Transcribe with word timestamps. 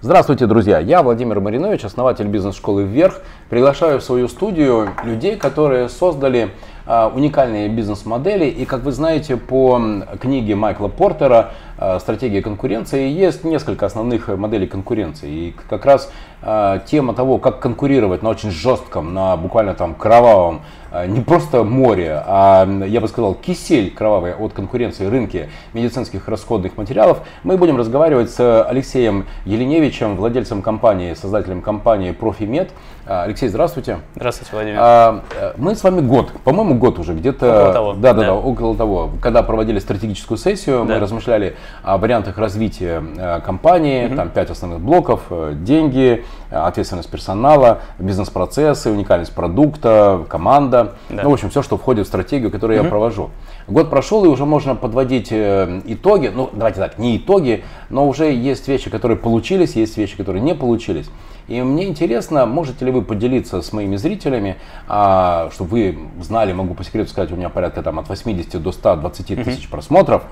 Здравствуйте, 0.00 0.46
друзья! 0.46 0.78
Я 0.78 1.02
Владимир 1.02 1.40
Маринович, 1.40 1.84
основатель 1.84 2.28
бизнес-школы 2.28 2.84
«Вверх». 2.84 3.20
Приглашаю 3.50 3.98
в 3.98 4.04
свою 4.04 4.28
студию 4.28 4.90
людей, 5.02 5.34
которые 5.34 5.88
создали 5.88 6.50
а, 6.86 7.10
уникальные 7.12 7.68
бизнес-модели. 7.68 8.44
И, 8.44 8.64
как 8.64 8.84
вы 8.84 8.92
знаете, 8.92 9.36
по 9.36 9.76
книге 10.20 10.54
Майкла 10.54 10.86
Портера 10.86 11.50
а, 11.78 11.98
«Стратегия 11.98 12.42
конкуренции» 12.42 13.08
есть 13.08 13.42
несколько 13.42 13.86
основных 13.86 14.28
моделей 14.28 14.68
конкуренции. 14.68 15.30
И 15.30 15.56
как 15.68 15.84
раз 15.84 16.12
а, 16.42 16.78
тема 16.78 17.12
того, 17.12 17.38
как 17.38 17.58
конкурировать 17.58 18.22
на 18.22 18.28
очень 18.28 18.52
жестком, 18.52 19.12
на 19.14 19.36
буквально 19.36 19.74
там 19.74 19.96
кровавом 19.96 20.62
не 21.06 21.20
просто 21.20 21.64
море, 21.64 22.22
а, 22.24 22.66
я 22.86 23.00
бы 23.00 23.08
сказал, 23.08 23.34
кисель 23.34 23.92
кровавый 23.92 24.34
от 24.34 24.52
конкуренции 24.52 25.06
рынке 25.06 25.48
медицинских 25.72 26.28
расходных 26.28 26.76
материалов, 26.76 27.20
мы 27.42 27.56
будем 27.56 27.76
разговаривать 27.76 28.30
с 28.30 28.62
Алексеем 28.64 29.26
Еленевичем, 29.44 30.16
владельцем 30.16 30.62
компании, 30.62 31.14
создателем 31.14 31.62
компании 31.62 32.12
Профимед. 32.12 32.70
А, 33.10 33.22
Алексей, 33.22 33.48
здравствуйте. 33.48 34.00
Здравствуйте, 34.16 34.52
Владимир. 34.52 34.78
Э, 34.78 35.52
мы 35.56 35.74
с 35.74 35.82
вами 35.82 36.00
год, 36.00 36.30
по-моему, 36.44 36.74
год 36.74 36.98
уже 36.98 37.14
где-то... 37.14 37.46
Около 37.46 37.72
того. 37.72 37.92
Да, 37.94 38.12
да, 38.12 38.20
да, 38.20 38.34
около 38.34 38.76
того. 38.76 39.10
Когда 39.22 39.42
проводили 39.42 39.78
стратегическую 39.78 40.36
сессию, 40.36 40.84
да. 40.84 40.94
мы 40.94 41.00
размышляли 41.00 41.56
о 41.82 41.96
вариантах 41.96 42.36
развития 42.36 43.02
э, 43.16 43.40
компании, 43.40 44.08
угу. 44.08 44.16
там 44.16 44.28
пять 44.28 44.50
основных 44.50 44.80
блоков, 44.80 45.22
э, 45.30 45.54
деньги, 45.54 46.22
ответственность 46.50 47.10
персонала, 47.10 47.78
бизнес-процессы, 47.98 48.90
уникальность 48.90 49.34
продукта, 49.34 50.24
команда, 50.28 50.77
да. 50.84 51.16
да. 51.16 51.22
Ну, 51.22 51.30
в 51.30 51.32
общем, 51.32 51.50
все, 51.50 51.62
что 51.62 51.76
входит 51.76 52.06
в 52.06 52.08
стратегию, 52.08 52.50
которую 52.50 52.78
угу. 52.78 52.84
я 52.84 52.90
провожу. 52.90 53.30
Год 53.66 53.90
прошел, 53.90 54.24
и 54.24 54.28
уже 54.28 54.44
можно 54.44 54.74
подводить 54.74 55.28
э, 55.30 55.80
итоги. 55.86 56.30
Ну, 56.34 56.50
давайте 56.52 56.80
так, 56.80 56.98
не 56.98 57.16
итоги, 57.16 57.64
но 57.90 58.08
уже 58.08 58.32
есть 58.32 58.68
вещи, 58.68 58.90
которые 58.90 59.16
получились, 59.16 59.76
есть 59.76 59.96
вещи, 59.96 60.16
которые 60.16 60.42
не 60.42 60.54
получились. 60.54 61.10
И 61.48 61.62
мне 61.62 61.86
интересно, 61.86 62.44
можете 62.44 62.84
ли 62.84 62.92
вы 62.92 63.02
поделиться 63.02 63.62
с 63.62 63.72
моими 63.72 63.96
зрителями, 63.96 64.56
а, 64.86 65.48
чтобы 65.52 65.70
вы 65.70 65.98
знали, 66.22 66.52
могу 66.52 66.74
по 66.74 66.84
секрету 66.84 67.10
сказать, 67.10 67.32
у 67.32 67.36
меня 67.36 67.48
порядка 67.48 67.82
там, 67.82 67.98
от 67.98 68.08
80 68.08 68.62
до 68.62 68.70
120 68.70 69.26
тысяч 69.26 69.64
угу. 69.64 69.70
просмотров. 69.70 70.24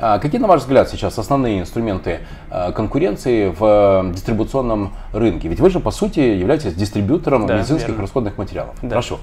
А, 0.00 0.18
какие, 0.18 0.40
на 0.40 0.48
ваш 0.48 0.62
взгляд, 0.62 0.90
сейчас 0.90 1.16
основные 1.18 1.60
инструменты 1.60 2.20
а, 2.50 2.72
конкуренции 2.72 3.54
в 3.56 4.12
дистрибуционном 4.12 4.94
рынке? 5.12 5.46
Ведь 5.46 5.60
вы 5.60 5.70
же, 5.70 5.78
по 5.78 5.92
сути, 5.92 6.18
являетесь 6.18 6.74
дистрибьютором 6.74 7.46
да, 7.46 7.56
медицинских 7.58 7.90
верно. 7.90 8.02
расходных 8.02 8.36
материалов. 8.36 8.74
Да. 8.82 8.90
Прошу. 8.90 9.18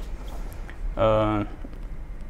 Э, 0.96 1.46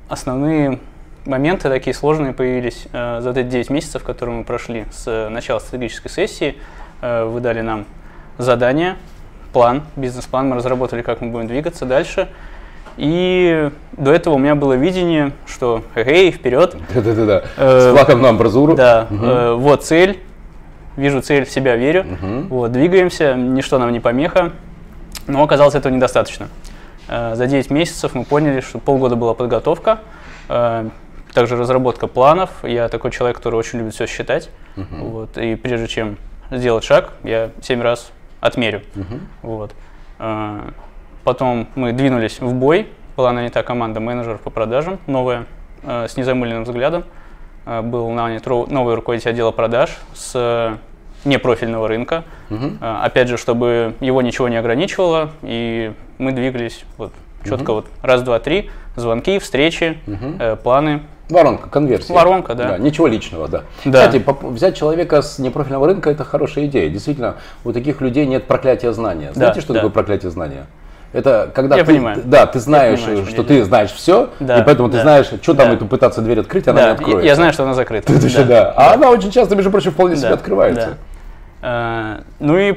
основные 0.10 0.80
моменты 1.26 1.70
такие 1.70 1.94
сложные 1.94 2.34
появились 2.34 2.88
э, 2.92 3.20
за 3.22 3.32
эти 3.32 3.44
9 3.44 3.70
месяцев, 3.70 4.04
которые 4.04 4.38
мы 4.38 4.44
прошли 4.44 4.86
с 4.92 5.30
начала 5.30 5.60
стратегической 5.60 6.12
сессии. 6.12 6.56
Э, 7.02 7.26
вы 7.26 7.40
дали 7.40 7.62
нам 7.62 7.86
задание, 8.38 8.98
план, 9.54 9.84
бизнес-план, 9.96 10.50
мы 10.50 10.56
разработали, 10.56 11.02
как 11.02 11.22
мы 11.22 11.30
будем 11.30 11.48
двигаться 11.48 11.86
дальше. 11.86 12.30
И 12.98 13.70
до 13.94 14.12
этого 14.12 14.34
у 14.34 14.38
меня 14.38 14.56
было 14.56 14.74
видение, 14.74 15.32
что 15.48 15.84
эй, 15.96 16.32
вперед. 16.32 16.76
Да-да-да, 16.94 17.44
с 17.58 17.92
флагом 17.94 18.22
на 18.22 18.30
амбразуру. 18.30 18.76
Да, 18.76 19.08
угу. 19.10 19.62
вот 19.62 19.86
цель, 19.86 20.20
вижу 20.98 21.22
цель, 21.22 21.46
в 21.46 21.50
себя 21.50 21.78
верю, 21.78 22.02
угу. 22.02 22.56
вот, 22.56 22.72
двигаемся, 22.74 23.36
ничто 23.36 23.80
нам 23.80 23.94
не 23.94 24.02
помеха, 24.02 24.52
но 25.26 25.42
оказалось 25.42 25.74
этого 25.74 25.94
недостаточно. 25.94 26.50
Э, 27.12 27.36
за 27.36 27.46
9 27.46 27.70
месяцев 27.70 28.16
мы 28.16 28.24
поняли, 28.24 28.62
что 28.62 28.80
полгода 28.80 29.18
была 29.18 29.34
подготовка, 29.34 30.00
э, 30.48 30.90
также 31.34 31.58
разработка 31.58 32.08
планов. 32.08 32.50
Я 32.64 32.88
такой 32.88 33.12
человек, 33.12 33.38
который 33.38 33.56
очень 33.56 33.80
любит 33.80 33.94
все 33.94 34.08
считать. 34.08 34.50
Uh-huh. 34.76 35.10
Вот, 35.10 35.38
и 35.38 35.56
прежде 35.56 35.88
чем 35.88 36.18
сделать 36.50 36.86
шаг, 36.86 37.12
я 37.24 37.52
7 37.62 37.82
раз 37.82 38.12
отмерю. 38.40 38.82
Uh-huh. 38.96 39.20
Вот. 39.42 39.76
Э, 40.20 40.62
потом 41.26 41.68
мы 41.76 41.92
двинулись 41.92 42.40
в 42.40 42.54
бой. 42.54 42.88
Была 43.18 43.34
нанята 43.34 43.62
команда 43.62 44.00
менеджеров 44.00 44.40
по 44.40 44.50
продажам, 44.50 44.98
новая, 45.06 45.46
с 45.84 46.16
незамыленным 46.16 46.64
взглядом. 46.64 47.04
Был 47.66 48.10
нанят 48.10 48.46
новый 48.46 48.96
руководитель 48.96 49.32
отдела 49.32 49.52
продаж 49.52 50.00
с 50.14 50.80
непрофильного 51.26 51.88
рынка. 51.88 52.24
Угу. 52.50 52.78
Опять 52.82 53.28
же, 53.28 53.38
чтобы 53.38 53.94
его 54.00 54.22
ничего 54.22 54.50
не 54.50 54.58
ограничивало, 54.58 55.32
и 55.42 55.94
мы 56.18 56.32
двигались 56.32 56.84
вот 56.98 57.12
четко 57.44 57.72
угу. 57.72 57.74
вот 57.74 57.86
раз, 58.02 58.22
два, 58.22 58.40
три, 58.40 58.70
звонки, 58.96 59.40
встречи, 59.40 59.98
угу. 60.08 60.36
э, 60.40 60.56
планы. 60.56 61.02
Воронка, 61.30 61.70
конверсия. 61.70 62.14
Воронка, 62.14 62.56
да. 62.56 62.70
да. 62.70 62.78
Ничего 62.78 63.08
личного, 63.08 63.48
да. 63.48 63.64
да. 63.86 64.08
Кстати, 64.08 64.24
взять 64.42 64.78
человека 64.78 65.22
с 65.22 65.40
непрофильного 65.40 65.88
рынка– 65.88 66.10
это 66.12 66.26
хорошая 66.26 66.66
идея. 66.66 66.90
Действительно, 66.90 67.36
у 67.64 67.72
таких 67.72 68.02
людей 68.02 68.26
нет 68.26 68.46
проклятия 68.48 68.92
знания. 68.92 69.32
Знаете, 69.34 69.56
да, 69.56 69.62
что 69.62 69.74
да. 69.74 69.80
такое 69.80 69.92
проклятие 69.92 70.30
знания? 70.30 70.66
Это 71.14 71.52
когда 71.54 71.76
я 71.76 71.84
ты, 71.84 71.94
понимаю. 71.94 72.22
да, 72.24 72.46
ты 72.46 72.60
знаешь, 72.60 73.02
понимаю, 73.02 73.26
что, 73.26 73.32
что 73.34 73.44
ты 73.44 73.64
знаешь 73.66 73.92
все, 73.92 74.30
да, 74.40 74.60
и 74.60 74.64
поэтому 74.64 74.88
да, 74.88 74.98
ты 74.98 75.02
знаешь, 75.02 75.26
что 75.26 75.54
да. 75.54 75.66
там 75.66 75.74
эту 75.74 75.86
пытаться 75.86 76.22
дверь 76.22 76.40
открыть, 76.40 76.68
она 76.70 76.80
да, 76.80 76.88
не 76.88 76.94
откроется. 76.94 77.26
Я 77.26 77.36
знаю, 77.36 77.52
что 77.52 77.64
она 77.64 77.74
закрыта. 77.74 78.14
Да. 78.22 78.44
Да. 78.44 78.74
А 78.78 78.94
она 78.94 79.10
очень 79.10 79.30
часто, 79.30 79.56
между 79.56 79.72
прочим, 79.72 79.92
вполне 79.92 80.16
да. 80.16 80.22
себе 80.22 80.34
открывается. 80.34 80.88
Да. 80.88 80.98
А, 81.62 82.24
ну 82.40 82.58
и 82.58 82.76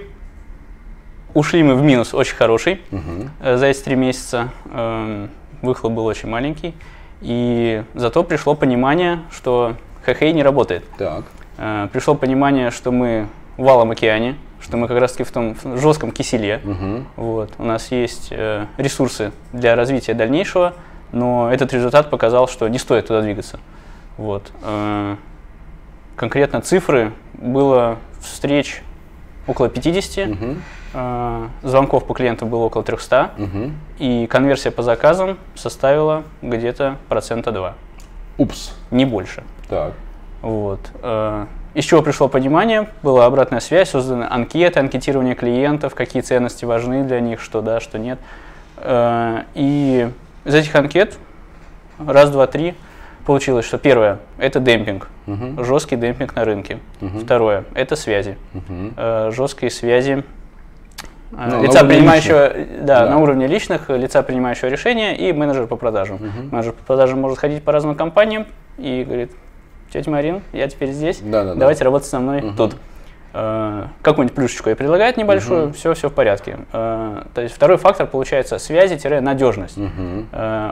ушли 1.34 1.62
мы 1.62 1.74
в 1.74 1.82
минус 1.82 2.14
очень 2.14 2.36
хороший 2.36 2.80
угу. 2.90 3.28
за 3.56 3.66
эти 3.66 3.80
три 3.80 3.96
месяца. 3.96 4.50
Эм, 4.72 5.30
выхлоп 5.62 5.92
был 5.92 6.06
очень 6.06 6.28
маленький. 6.28 6.74
И 7.20 7.82
зато 7.94 8.22
пришло 8.22 8.54
понимание, 8.54 9.20
что 9.30 9.76
хехей 10.04 10.32
не 10.32 10.42
работает. 10.42 10.84
Так. 10.98 11.24
Э, 11.58 11.88
пришло 11.92 12.14
понимание, 12.14 12.70
что 12.70 12.92
мы 12.92 13.28
в 13.56 13.62
Валом 13.62 13.92
океане, 13.92 14.36
что 14.60 14.76
мы 14.76 14.88
как 14.88 14.98
раз 14.98 15.12
таки 15.12 15.24
в 15.24 15.30
том 15.30 15.56
жестком 15.76 16.12
киселе. 16.12 16.60
Угу. 16.64 17.04
Вот. 17.16 17.52
У 17.58 17.64
нас 17.64 17.90
есть 17.90 18.28
э, 18.30 18.66
ресурсы 18.76 19.32
для 19.52 19.74
развития 19.74 20.14
дальнейшего, 20.14 20.74
но 21.12 21.50
этот 21.52 21.72
результат 21.72 22.10
показал, 22.10 22.48
что 22.48 22.68
не 22.68 22.78
стоит 22.78 23.06
туда 23.06 23.22
двигаться. 23.22 23.58
Вот. 24.16 24.52
Конкретно 26.16 26.60
цифры 26.60 27.12
было 27.44 27.98
встреч 28.20 28.82
около 29.46 29.68
50, 29.68 30.28
угу. 30.28 30.36
э, 30.94 31.48
звонков 31.62 32.06
по 32.06 32.14
клиентам 32.14 32.48
было 32.48 32.64
около 32.64 32.82
300, 32.82 33.30
угу. 33.36 33.70
и 33.98 34.26
конверсия 34.26 34.70
по 34.70 34.82
заказам 34.82 35.38
составила 35.54 36.24
где-то 36.42 36.96
процента 37.08 37.52
2. 37.52 37.74
Упс. 38.38 38.74
Не 38.90 39.04
больше. 39.04 39.44
Так. 39.68 39.92
Вот. 40.40 40.80
Э, 41.02 41.46
из 41.74 41.84
чего 41.84 42.02
пришло 42.02 42.28
понимание, 42.28 42.88
была 43.02 43.26
обратная 43.26 43.60
связь, 43.60 43.90
созданы 43.90 44.26
анкеты, 44.28 44.80
анкетирование 44.80 45.34
клиентов, 45.34 45.94
какие 45.94 46.22
ценности 46.22 46.64
важны 46.64 47.04
для 47.04 47.20
них, 47.20 47.40
что 47.40 47.60
да, 47.60 47.80
что 47.80 47.98
нет. 47.98 48.18
Э, 48.78 49.42
и 49.54 50.08
из 50.44 50.54
этих 50.54 50.74
анкет 50.74 51.18
раз, 51.98 52.30
два, 52.30 52.46
три 52.46 52.74
получилось, 53.24 53.64
что 53.64 53.78
первое– 53.78 54.18
это 54.38 54.60
демпинг, 54.60 55.08
угу. 55.26 55.64
жесткий 55.64 55.96
демпинг 55.96 56.34
на 56.34 56.44
рынке. 56.44 56.78
Угу. 57.00 57.18
Второе– 57.20 57.64
это 57.74 57.96
связи, 57.96 58.36
угу. 58.52 58.92
э, 58.96 59.30
жесткие 59.32 59.70
связи 59.70 60.24
э, 61.32 61.48
ну, 61.50 61.62
лица 61.62 61.84
принимающего, 61.84 62.52
да, 62.80 63.04
да, 63.04 63.10
на 63.10 63.18
уровне 63.18 63.46
личных, 63.46 63.90
лица 63.90 64.22
принимающего 64.22 64.68
решения 64.68 65.16
и 65.16 65.32
менеджер 65.32 65.66
по 65.66 65.76
продажам. 65.76 66.16
Угу. 66.16 66.52
Менеджер 66.52 66.72
по 66.72 66.84
продажам 66.84 67.20
может 67.20 67.38
ходить 67.38 67.62
по 67.62 67.72
разным 67.72 67.94
компаниям 67.94 68.46
и 68.78 69.04
говорит, 69.04 69.32
тетя 69.92 70.10
Марин, 70.10 70.42
я 70.52 70.68
теперь 70.68 70.92
здесь, 70.92 71.20
да, 71.20 71.44
да, 71.44 71.54
давайте 71.54 71.80
да. 71.80 71.84
работать 71.86 72.08
со 72.08 72.18
мной 72.18 72.40
угу. 72.40 72.56
тут. 72.56 72.76
Э, 73.36 73.88
какую-нибудь 74.02 74.36
плюшечку 74.36 74.70
и 74.70 74.74
предлагает 74.74 75.16
небольшую, 75.16 75.66
угу. 75.66 75.72
все, 75.72 75.92
все 75.94 76.08
в 76.08 76.12
порядке. 76.12 76.58
Э, 76.72 77.22
то 77.34 77.40
есть 77.40 77.52
второй 77.52 77.78
фактор 77.78 78.06
получается 78.06 78.60
связи-надежность. 78.60 79.76
Угу. 79.76 80.26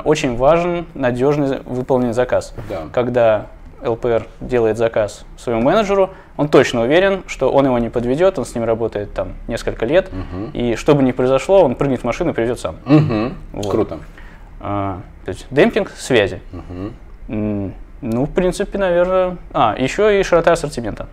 Очень 0.05 0.37
важен 0.37 0.87
надежный 0.95 1.59
выполненный 1.65 2.13
заказ. 2.13 2.55
Да. 2.69 2.83
Когда 2.93 3.47
ЛПР 3.85 4.27
делает 4.41 4.79
заказ 4.79 5.25
своему 5.37 5.63
менеджеру, 5.63 6.11
он 6.37 6.49
точно 6.49 6.83
уверен, 6.83 7.25
что 7.27 7.51
он 7.51 7.67
его 7.67 7.79
не 7.81 7.89
подведет, 7.89 8.39
он 8.39 8.45
с 8.45 8.55
ним 8.55 8.63
работает 8.63 9.13
там 9.13 9.33
несколько 9.49 9.85
лет, 9.85 10.09
угу. 10.09 10.51
и 10.53 10.77
что 10.77 10.95
бы 10.95 11.03
ни 11.03 11.11
произошло, 11.11 11.65
он 11.65 11.75
прыгнет 11.75 12.03
в 12.03 12.05
машину 12.05 12.31
и 12.31 12.33
приведет 12.33 12.61
сам. 12.61 12.77
Угу. 12.87 13.33
Вот. 13.55 13.71
Круто. 13.71 13.99
А, 14.61 15.01
то 15.25 15.31
есть 15.31 15.49
демпинг 15.51 15.91
связи. 15.91 16.41
Угу. 16.53 17.73
Ну, 18.03 18.25
в 18.25 18.31
принципе, 18.31 18.79
наверное... 18.79 19.37
А, 19.53 19.75
еще 19.77 20.21
и 20.21 20.23
широта 20.23 20.53
ассортимента. 20.53 21.09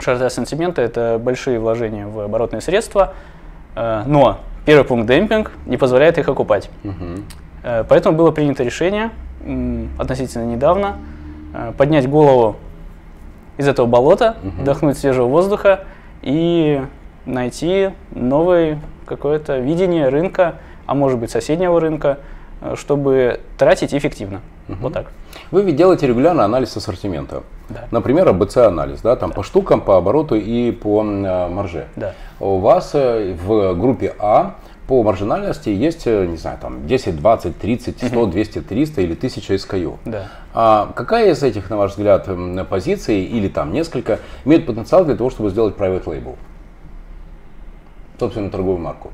Широта 0.00 0.30
сантимента– 0.30 0.80
это 0.82 1.20
большие 1.22 1.58
вложения 1.60 2.06
в 2.06 2.20
оборотные 2.20 2.62
средства, 2.62 3.12
э, 3.76 4.02
но 4.06 4.38
первый 4.64 4.84
пункт– 4.84 5.06
демпинг 5.08 5.52
не 5.66 5.76
позволяет 5.76 6.16
их 6.16 6.28
окупать. 6.28 6.70
Угу. 6.84 7.84
Поэтому 7.88 8.16
было 8.16 8.30
принято 8.30 8.62
решение 8.62 9.10
относительно 9.98 10.44
недавно 10.44 10.96
э, 11.52 11.72
поднять 11.76 12.08
голову 12.08 12.56
из 13.58 13.68
этого 13.68 13.86
болота, 13.86 14.36
угу. 14.42 14.62
вдохнуть 14.62 14.96
свежего 14.96 15.26
воздуха 15.26 15.80
и 16.22 16.82
найти 17.26 17.90
новое 18.12 18.80
какое-то 19.04 19.58
видение 19.58 20.08
рынка, 20.08 20.54
а 20.86 20.94
может 20.94 21.18
быть 21.18 21.30
соседнего 21.30 21.78
рынка, 21.78 22.18
чтобы 22.74 23.40
тратить 23.58 23.92
эффективно. 23.94 24.40
Угу. 24.68 24.78
Вот 24.80 24.92
так. 24.94 25.12
Вы 25.50 25.62
ведь 25.62 25.76
делаете 25.76 26.06
регулярно 26.06 26.44
анализ 26.44 26.76
ассортимента. 26.76 27.42
Да. 27.68 27.88
Например, 27.90 28.28
АБЦ-анализ, 28.28 29.00
да, 29.00 29.16
там 29.16 29.30
да. 29.30 29.36
по 29.36 29.42
штукам, 29.42 29.80
по 29.80 29.96
обороту 29.96 30.36
и 30.36 30.70
по 30.70 31.02
э, 31.02 31.48
марже. 31.48 31.88
Да. 31.96 32.14
У 32.38 32.58
вас 32.58 32.90
э, 32.94 33.34
в 33.34 33.74
группе 33.74 34.14
А 34.18 34.56
по 34.86 35.02
маржинальности 35.02 35.70
есть, 35.70 36.06
э, 36.06 36.26
не 36.26 36.36
знаю, 36.36 36.58
там 36.60 36.86
10, 36.86 37.16
20, 37.16 37.58
30, 37.58 38.06
100, 38.08 38.26
200, 38.26 38.60
300 38.60 39.00
или 39.02 39.14
1000 39.14 39.54
SKU. 39.54 39.96
Да. 40.04 40.28
А 40.54 40.92
какая 40.94 41.32
из 41.32 41.42
этих, 41.42 41.68
на 41.68 41.76
ваш 41.76 41.92
взгляд, 41.92 42.28
позиций 42.68 43.24
или 43.24 43.48
там 43.48 43.72
несколько 43.72 44.20
имеет 44.44 44.66
потенциал 44.66 45.04
для 45.04 45.16
того, 45.16 45.30
чтобы 45.30 45.50
сделать 45.50 45.76
private 45.76 46.04
label? 46.04 46.36
Собственную 48.18 48.50
торговую 48.52 48.78
марку 48.78 49.10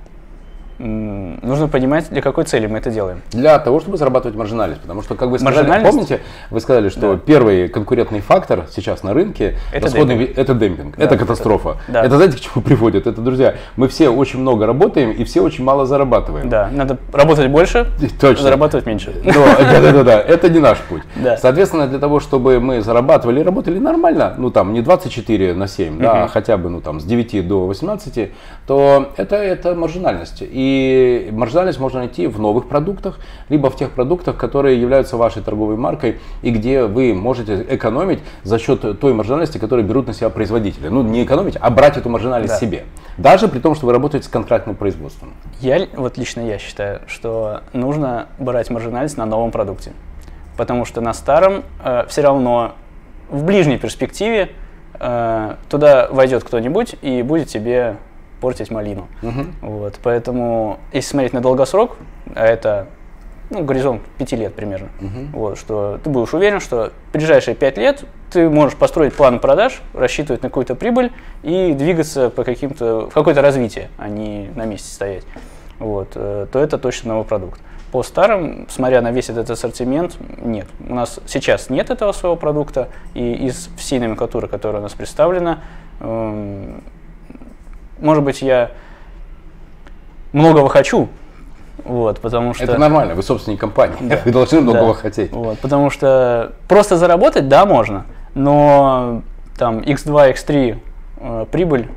нужно 0.78 1.69
понимать, 1.69 2.08
для 2.11 2.20
какой 2.20 2.44
цели 2.44 2.67
мы 2.67 2.78
это 2.78 2.90
делаем. 2.90 3.23
Для 3.31 3.58
того, 3.58 3.81
чтобы 3.81 3.96
зарабатывать 3.96 4.37
маржинальность. 4.37 4.82
Потому 4.82 5.02
что, 5.02 5.14
как 5.14 5.31
вы 5.31 5.38
сказали, 5.38 5.82
помните, 5.82 6.20
вы 6.50 6.61
сказали, 6.61 6.88
что 6.88 7.14
да. 7.14 7.20
первый 7.25 7.69
конкурентный 7.69 8.20
фактор 8.20 8.67
сейчас 8.75 9.02
на 9.02 9.14
рынке 9.14 9.56
это 9.73 9.90
демпинг. 9.90 10.37
это 10.37 10.55
демпинг, 10.55 10.96
да, 10.96 11.05
это 11.05 11.17
катастрофа. 11.17 11.76
Это, 11.88 11.93
да. 11.93 12.05
это 12.05 12.17
знаете, 12.17 12.37
к 12.37 12.40
чему 12.40 12.62
приводит? 12.64 13.06
Это, 13.06 13.20
друзья, 13.20 13.55
мы 13.76 13.88
все 13.88 14.08
очень 14.08 14.40
много 14.40 14.67
работаем 14.67 15.11
и 15.11 15.25
все 15.25 15.40
очень 15.40 15.64
мало 15.64 15.87
зарабатываем. 15.87 16.49
Да, 16.49 16.69
надо 16.70 16.99
работать 17.12 17.50
больше, 17.50 17.87
Точно. 18.20 18.43
зарабатывать 18.43 18.87
меньше. 18.87 19.14
Да, 19.37 19.81
да, 19.81 19.93
да, 19.93 20.02
да, 20.02 20.20
это 20.20 20.49
не 20.49 20.61
наш 20.61 20.79
путь. 20.79 21.02
Да. 21.17 21.37
Соответственно, 21.37 21.87
для 21.87 21.99
того, 21.99 22.20
чтобы 22.20 22.61
мы 22.61 22.81
зарабатывали 22.81 23.40
и 23.40 23.43
работали 23.43 23.79
нормально, 23.79 24.34
ну 24.38 24.50
там 24.50 24.72
не 24.72 24.81
24 24.81 25.55
на 25.55 25.67
7, 25.67 25.99
да, 25.99 26.25
а 26.25 26.29
хотя 26.29 26.56
бы 26.56 26.70
ну 26.70 26.81
там 26.81 27.00
с 27.00 27.05
9 27.05 27.46
до 27.46 27.67
18, 27.67 28.31
то 28.67 29.12
это, 29.17 29.37
это 29.37 29.75
маржинальность. 29.75 30.43
И 30.43 30.65
и 30.66 31.30
маржинальность 31.30 31.78
можно 31.78 32.00
найти 32.00 32.26
в 32.26 32.40
новых 32.40 32.66
продуктах, 32.66 33.20
либо 33.48 33.70
в 33.70 33.76
тех 33.76 33.92
продуктах, 33.92 34.36
которые 34.36 34.80
являются 34.80 35.16
вашей 35.16 35.42
торговой 35.42 35.76
маркой 35.76 36.18
и 36.42 36.50
где 36.50 36.84
вы 36.84 37.14
можете 37.14 37.64
экономить 37.70 38.18
за 38.42 38.58
счет 38.58 38.98
той 38.98 39.12
маржинальности, 39.12 39.58
которую 39.58 39.86
берут 39.86 40.08
на 40.08 40.12
себя 40.12 40.28
производители. 40.28 40.88
Ну, 40.88 41.02
не 41.02 41.22
экономить, 41.22 41.56
а 41.60 41.70
брать 41.70 41.96
эту 41.96 42.08
маржинальность 42.08 42.54
да. 42.54 42.58
себе. 42.58 42.84
Даже 43.16 43.46
при 43.46 43.60
том, 43.60 43.76
что 43.76 43.86
вы 43.86 43.92
работаете 43.92 44.26
с 44.26 44.28
контрактным 44.28 44.74
производством. 44.74 45.34
Я, 45.60 45.86
вот 45.94 46.18
лично 46.18 46.40
я 46.40 46.58
считаю, 46.58 47.00
что 47.06 47.60
нужно 47.72 48.26
брать 48.38 48.69
маржинальность 48.70 49.16
на 49.16 49.26
новом 49.26 49.52
продукте. 49.52 49.92
Потому 50.56 50.84
что 50.84 51.00
на 51.00 51.14
старом 51.14 51.62
э, 51.84 52.04
все 52.08 52.22
равно 52.22 52.72
в 53.30 53.44
ближней 53.44 53.78
перспективе 53.78 54.50
э, 54.98 55.54
туда 55.69 56.08
войдет 56.10 56.42
кто-нибудь 56.42 56.96
и 57.02 57.22
будет 57.22 57.48
тебе 57.48 57.96
портить 58.40 58.70
малину. 58.70 59.08
Угу. 59.22 59.44
Вот, 59.62 59.98
поэтому, 60.02 60.78
если 60.92 61.10
смотреть 61.10 61.32
на 61.32 61.40
долгосрок, 61.40 61.96
а 62.34 62.44
это 62.44 62.88
ну, 63.50 63.62
горизонт 63.64 64.02
5 64.18 64.32
лет 64.32 64.54
примерно, 64.54 64.88
угу. 65.00 65.38
вот, 65.38 65.58
что 65.58 66.00
ты 66.02 66.10
будешь 66.10 66.34
уверен, 66.34 66.60
что 66.60 66.92
в 67.10 67.12
ближайшие 67.12 67.54
5 67.54 67.78
лет 67.78 68.04
ты 68.30 68.48
можешь 68.48 68.76
построить 68.76 69.14
план 69.14 69.38
продаж, 69.38 69.82
рассчитывать 69.94 70.42
на 70.42 70.48
какую-то 70.48 70.74
прибыль 70.74 71.12
и 71.42 71.72
двигаться 71.72 72.30
по 72.30 72.44
каким-то, 72.44 73.08
в 73.08 73.14
какое-то 73.14 73.42
развитие, 73.42 73.88
а 73.98 74.08
не 74.08 74.50
на 74.54 74.64
месте 74.64 74.92
стоять. 74.92 75.24
Вот, 75.78 76.12
э, 76.14 76.46
то 76.50 76.58
это 76.58 76.78
точно 76.78 77.14
новый 77.14 77.26
продукт. 77.26 77.60
По 77.92 78.02
старым, 78.02 78.66
смотря 78.68 79.00
на 79.00 79.12
весь 79.12 79.30
этот 79.30 79.48
ассортимент, 79.48 80.16
нет. 80.42 80.66
У 80.88 80.94
нас 80.94 81.20
сейчас 81.26 81.70
нет 81.70 81.90
этого 81.90 82.12
своего 82.12 82.36
продукта, 82.36 82.88
и 83.14 83.32
из 83.32 83.70
всей 83.76 84.00
номенклатуры, 84.00 84.48
которая 84.48 84.80
у 84.80 84.82
нас 84.82 84.92
представлена, 84.94 85.60
эм, 86.00 86.82
может 87.98 88.25
быть, 88.25 88.43
я 88.43 88.70
многого 90.32 90.69
хочу, 90.69 91.08
вот, 91.84 92.20
потому 92.20 92.54
что... 92.54 92.64
Это 92.64 92.78
нормально, 92.78 93.14
вы 93.14 93.22
собственник 93.22 93.60
компании, 93.60 93.96
да. 94.00 94.20
вы 94.25 94.32
должны 94.32 94.60
многого 94.60 94.94
да. 94.94 95.00
хотеть. 95.00 95.32
Вот, 95.32 95.58
потому 95.58 95.90
что 95.90 96.52
просто 96.69 96.96
заработать, 96.96 97.48
да, 97.48 97.66
можно, 97.66 98.06
но 98.34 99.22
там 99.56 99.81
x2, 99.81 100.34
x3 100.34 100.78
э, 101.19 101.46
прибыль 101.50 101.88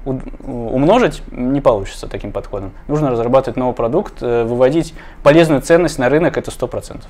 умножить 0.46 1.24
не 1.32 1.62
получится 1.62 2.08
таким 2.08 2.32
подходом. 2.32 2.72
Нужно 2.88 3.10
разрабатывать 3.12 3.58
новый 3.58 3.74
продукт, 3.74 4.22
э, 4.22 4.44
выводить 4.44 4.94
полезную 5.24 5.62
ценность 5.62 5.98
на 5.98 6.10
рынок, 6.10 6.38
это 6.38 6.52
100%. 6.52 7.02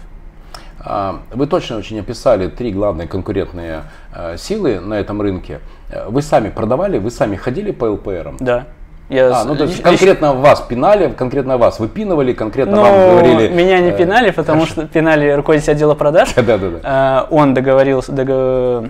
А, 0.81 1.19
вы 1.33 1.45
точно 1.47 1.77
очень 1.77 1.99
описали 1.99 2.47
три 2.47 2.71
главные 2.71 3.07
конкурентные 3.07 3.83
э, 4.15 4.37
силы 4.37 4.79
на 4.79 4.93
этом 4.93 5.21
рынке. 5.21 5.59
Вы 6.07 6.21
сами 6.21 6.49
продавали, 6.49 6.99
вы 6.99 7.09
сами 7.11 7.35
ходили 7.35 7.71
по 7.71 7.85
ЛПРам? 7.85 8.37
Да. 8.39 8.67
Я 9.09 9.41
а, 9.41 9.43
ну 9.43 9.55
то 9.55 9.63
есть 9.63 9.81
конкретно 9.81 10.33
вас 10.33 10.61
пинали, 10.61 11.11
конкретно 11.11 11.57
вас 11.57 11.79
выпинывали, 11.79 12.33
конкретно 12.33 12.75
ну, 12.75 12.81
вам 12.83 12.93
говорили. 12.93 13.47
Меня 13.47 13.79
не 13.79 13.89
э, 13.89 13.97
пинали, 13.97 14.29
потому 14.29 14.67
что 14.67 14.85
пинали 14.85 15.31
руководитель 15.31 15.71
отдела 15.71 15.95
продаж. 15.95 16.29
Да, 16.35 16.57
да, 16.57 16.69
да. 16.69 16.79
А, 16.83 17.27
он 17.31 17.53
договорился, 17.53 18.11
договор 18.11 18.89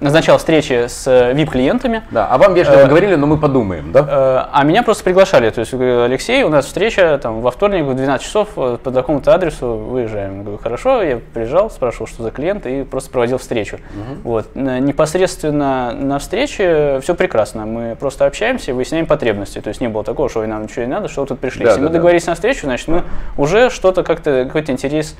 назначал 0.00 0.38
встречи 0.38 0.86
с 0.88 1.06
VIP-клиентами. 1.06 2.02
Да, 2.10 2.26
а 2.26 2.38
вам 2.38 2.54
вежливо 2.54 2.80
э, 2.80 2.86
говорили, 2.86 3.14
но 3.14 3.26
мы 3.26 3.36
подумаем, 3.36 3.92
да? 3.92 4.00
Э, 4.00 4.50
а 4.52 4.64
меня 4.64 4.82
просто 4.82 5.04
приглашали. 5.04 5.50
То 5.50 5.60
есть, 5.60 5.72
Алексей, 5.74 6.42
у 6.42 6.48
нас 6.48 6.66
встреча 6.66 7.18
там, 7.22 7.40
во 7.40 7.50
вторник 7.50 7.84
в 7.84 7.94
12 7.94 8.24
часов 8.24 8.48
э, 8.56 8.78
по 8.82 8.90
такому-то 8.90 9.34
адресу 9.34 9.74
выезжаем. 9.74 10.38
Я 10.38 10.42
говорю, 10.42 10.58
хорошо, 10.58 11.02
я 11.02 11.20
приезжал, 11.32 11.70
спрашивал, 11.70 12.06
что 12.06 12.22
за 12.22 12.30
клиент, 12.30 12.66
и 12.66 12.84
просто 12.84 13.10
проводил 13.10 13.38
встречу. 13.38 13.76
Угу. 13.76 14.20
Вот. 14.24 14.54
Непосредственно 14.54 15.92
на 15.92 16.18
встрече 16.18 17.00
все 17.02 17.14
прекрасно. 17.14 17.66
Мы 17.66 17.96
просто 17.96 18.26
общаемся, 18.26 18.74
выясняем 18.74 19.06
потребности. 19.06 19.60
То 19.60 19.68
есть 19.68 19.80
не 19.80 19.88
было 19.88 20.04
такого, 20.04 20.28
что 20.28 20.44
нам 20.44 20.64
ничего 20.64 20.84
не 20.84 20.90
надо, 20.90 21.08
что 21.08 21.22
вы 21.22 21.26
тут 21.28 21.40
пришли. 21.40 21.64
Да, 21.64 21.70
Если 21.70 21.80
да, 21.80 21.84
мы 21.84 21.90
да. 21.90 21.94
договорились 21.94 22.26
на 22.26 22.34
встречу, 22.34 22.66
значит, 22.66 22.88
мы 22.88 23.02
уже 23.36 23.70
что-то 23.70 24.02
как-то, 24.02 24.44
какой-то 24.44 24.72
интерес 24.72 25.16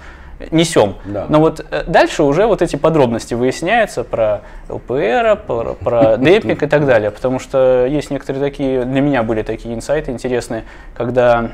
несем. 0.50 0.96
Да. 1.04 1.26
Но 1.28 1.40
вот 1.40 1.64
э, 1.70 1.84
дальше 1.86 2.22
уже 2.22 2.46
вот 2.46 2.62
эти 2.62 2.76
подробности 2.76 3.34
выясняются 3.34 4.04
про 4.04 4.42
ЛПР, 4.68 5.40
про, 5.46 5.74
про 5.74 6.16
демпинг 6.18 6.62
и 6.62 6.66
так 6.66 6.86
далее. 6.86 7.10
Потому 7.10 7.38
что 7.38 7.86
есть 7.86 8.10
некоторые 8.10 8.42
такие, 8.42 8.84
для 8.84 9.00
меня 9.00 9.22
были 9.22 9.42
такие 9.42 9.74
инсайты 9.74 10.10
интересные, 10.10 10.64
когда 10.94 11.52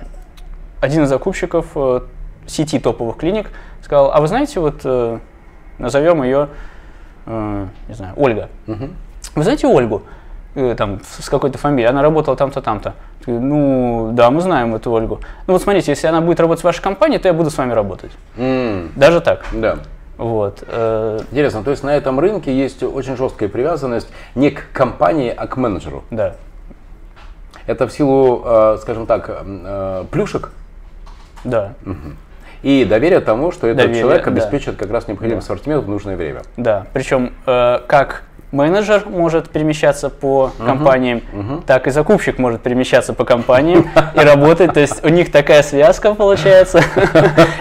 один 0.80 1.04
из 1.04 1.08
закупщиков 1.08 1.66
э, 1.74 2.00
сети 2.46 2.78
топовых 2.78 3.16
клиник 3.16 3.50
сказал, 3.82 4.12
а 4.12 4.20
вы 4.20 4.28
знаете, 4.28 4.60
вот 4.60 4.80
э, 4.84 5.18
назовем 5.78 6.22
ее, 6.22 6.48
не 7.26 7.94
знаю, 7.94 8.14
Ольга. 8.16 8.48
Вы 8.66 9.44
знаете 9.44 9.66
Ольгу? 9.66 10.02
Э, 10.54 10.74
там, 10.76 11.00
с 11.06 11.28
какой-то 11.28 11.58
фамилией, 11.58 11.88
она 11.88 12.02
работала 12.02 12.36
там-то, 12.36 12.60
там-то. 12.60 12.94
Ну, 13.26 14.10
да, 14.12 14.30
мы 14.30 14.40
знаем 14.40 14.74
эту 14.74 14.90
Ольгу. 14.90 15.20
Ну 15.46 15.52
вот 15.52 15.62
смотрите, 15.62 15.92
если 15.92 16.08
она 16.08 16.20
будет 16.20 16.40
работать 16.40 16.62
в 16.62 16.64
вашей 16.64 16.82
компании, 16.82 17.18
то 17.18 17.28
я 17.28 17.34
буду 17.34 17.50
с 17.50 17.58
вами 17.58 17.72
работать. 17.72 18.10
Mm. 18.36 18.90
Даже 18.96 19.20
так. 19.20 19.44
Да. 19.52 19.78
Вот. 20.16 20.64
Э, 20.66 21.20
Интересно, 21.30 21.62
то 21.62 21.70
есть 21.70 21.84
на 21.84 21.96
этом 21.96 22.18
рынке 22.18 22.52
есть 22.52 22.82
очень 22.82 23.16
жесткая 23.16 23.48
привязанность 23.48 24.08
не 24.34 24.50
к 24.50 24.72
компании, 24.72 25.32
а 25.34 25.46
к 25.46 25.56
менеджеру. 25.56 26.02
Да. 26.10 26.34
Это 27.66 27.86
в 27.86 27.92
силу, 27.92 28.42
э, 28.44 28.78
скажем 28.82 29.06
так, 29.06 29.44
плюшек? 30.10 30.50
Да. 31.44 31.74
Угу. 31.86 31.94
И 32.62 32.84
доверие 32.84 33.20
тому, 33.20 33.52
что 33.52 33.68
этот 33.68 33.84
доверие, 33.84 34.02
человек 34.02 34.26
обеспечит 34.26 34.76
да. 34.76 34.84
как 34.84 34.90
раз 34.90 35.06
необходимый 35.06 35.40
да. 35.40 35.44
ассортимент 35.44 35.84
в 35.84 35.88
нужное 35.88 36.16
время. 36.16 36.42
Да, 36.56 36.86
причем 36.92 37.32
как 37.46 38.24
менеджер 38.52 39.04
может 39.06 39.50
перемещаться 39.50 40.10
по 40.10 40.52
компаниям, 40.58 41.22
uh-huh. 41.32 41.62
так 41.66 41.86
и 41.86 41.90
закупщик 41.90 42.38
может 42.38 42.60
перемещаться 42.62 43.12
по 43.12 43.24
компаниям 43.24 43.88
и 44.14 44.18
работать. 44.18 44.72
То 44.72 44.80
есть 44.80 45.04
у 45.04 45.08
них 45.08 45.30
такая 45.30 45.62
связка 45.62 46.14
получается. 46.14 46.82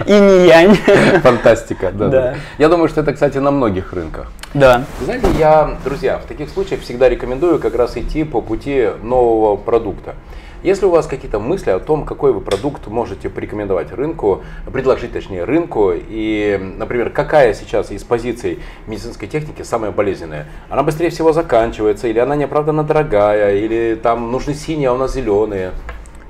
И 0.06 0.12
не 0.12 0.48
янь. 0.48 0.76
Фантастика, 1.22 1.92
да, 1.92 2.08
да. 2.08 2.36
Я 2.58 2.70
думаю, 2.70 2.90
что 2.90 3.02
это, 3.02 3.14
кстати, 3.14 3.38
на 3.38 3.52
многих 3.52 3.94
рынках. 3.94 4.28
Да. 4.54 4.84
Знаете, 5.04 5.28
я, 5.38 5.78
друзья, 5.84 6.18
в 6.18 6.26
таких 6.26 6.50
случаях 6.50 6.82
всегда 6.82 7.08
рекомендую 7.08 7.60
как 7.60 7.76
раз 7.76 7.96
идти 7.98 8.24
по 8.24 8.42
пути 8.42 8.90
нового 9.04 9.56
продукта. 9.56 10.16
Если 10.62 10.86
у 10.86 10.90
вас 10.90 11.08
какие-то 11.08 11.40
мысли 11.40 11.70
о 11.70 11.80
том, 11.80 12.06
какой 12.06 12.34
вы 12.34 12.42
продукт 12.42 12.88
можете 12.88 13.30
порекомендовать 13.30 13.94
рынку, 13.94 14.42
предложить 14.72 15.14
точнее 15.14 15.46
рынку, 15.46 15.94
и, 15.96 16.60
например, 16.78 17.12
какая 17.12 17.54
сейчас 17.54 17.92
из 17.92 18.04
позиций 18.04 18.60
медицинской 18.86 19.28
техники 19.28 19.62
самая 19.62 19.92
болезненная, 19.92 20.48
она 20.70 20.84
быстрее 20.84 21.12
всего 21.12 21.32
заканчивается, 21.32 22.08
или 22.08 22.20
она 22.20 22.36
неоправданно 22.36 22.84
дорогая, 22.84 23.56
или 23.56 23.96
там 24.02 24.32
нужны 24.32 24.54
синие, 24.54 24.90
а 24.90 24.94
у 24.94 24.98
нас 24.98 25.14
зеленые. 25.14 25.72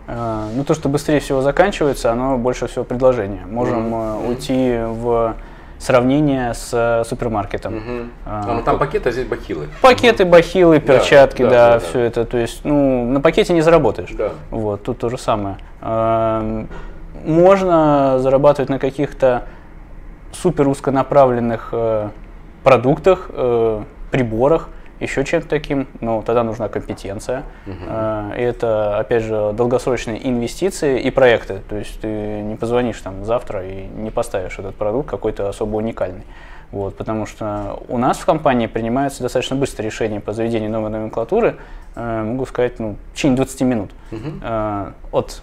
А, 0.05 0.48
ну, 0.55 0.63
то, 0.63 0.74
что 0.75 0.89
быстрее 0.89 1.19
всего 1.19 1.41
заканчивается, 1.41 2.12
оно 2.12 2.38
больше 2.38 2.67
всего 2.67 2.83
предложение. 2.83 3.45
Можем 3.48 3.93
mm-hmm. 3.93 4.27
уйти 4.27 4.79
в 4.86 5.36
сравнение 5.79 6.53
с 6.53 6.69
э, 6.74 7.03
супермаркетом. 7.07 7.77
Угу. 7.77 8.09
А, 8.25 8.53
ну, 8.53 8.63
там 8.63 8.77
пакеты, 8.77 9.09
а 9.09 9.12
здесь 9.12 9.25
бахилы. 9.25 9.67
Пакеты, 9.81 10.25
бахилы, 10.25 10.79
перчатки, 10.79 11.41
да, 11.41 11.50
да, 11.50 11.55
да, 11.55 11.74
да 11.74 11.79
все 11.79 11.93
да. 11.93 12.05
это. 12.05 12.25
То 12.25 12.38
есть, 12.38 12.62
ну, 12.65 13.05
на 13.05 13.21
пакете 13.21 13.53
не 13.53 13.62
заработаешь. 13.62 14.12
Да. 14.12 14.31
Вот, 14.51 14.83
тут 14.83 15.00
то 15.00 15.09
же 15.09 15.17
самое. 15.17 15.57
А, 15.81 16.65
можно 17.25 18.19
зарабатывать 18.19 18.69
на 18.69 18.77
каких-то 18.77 19.43
супер 20.31 20.67
узконаправленных 20.67 21.69
э, 21.71 22.09
продуктах, 22.63 23.29
э, 23.29 23.81
приборах, 24.12 24.69
еще 25.00 25.24
чем-то 25.24 25.48
таким, 25.48 25.88
ну, 26.01 26.22
тогда 26.24 26.44
нужна 26.44 26.68
компетенция. 26.68 27.44
Uh-huh. 27.65 28.38
И 28.38 28.41
это, 28.41 28.98
опять 28.98 29.24
же, 29.24 29.53
долгосрочные 29.53 30.27
инвестиции 30.27 31.00
и 31.00 31.10
проекты. 31.10 31.62
То 31.70 31.77
есть 31.77 32.00
ты 32.01 32.08
не 32.41 32.56
позвонишь 32.56 33.00
там 33.01 33.24
завтра 33.25 33.65
и 33.65 33.86
не 33.88 34.12
поставишь 34.12 34.60
этот 34.60 34.75
продукт 34.75 35.10
какой-то 35.10 35.50
особо 35.50 35.77
уникальный. 35.77 36.24
Вот, 36.72 36.96
потому 36.96 37.25
что 37.25 37.82
у 37.88 37.98
нас 37.98 38.18
в 38.18 38.25
компании 38.25 38.68
принимаются 38.68 39.24
достаточно 39.24 39.56
быстро 39.56 39.84
решения 39.84 40.20
по 40.20 40.34
заведению 40.34 40.70
новой 40.70 40.91
номенклатуры, 40.91 41.58
э, 41.96 42.24
могу 42.24 42.46
сказать, 42.46 42.77
ну, 42.79 42.96
в 43.12 43.15
течение 43.15 43.38
20 43.38 43.62
минут. 43.62 43.91
Uh-huh. 44.12 44.39
Э, 44.44 44.91
от 45.12 45.41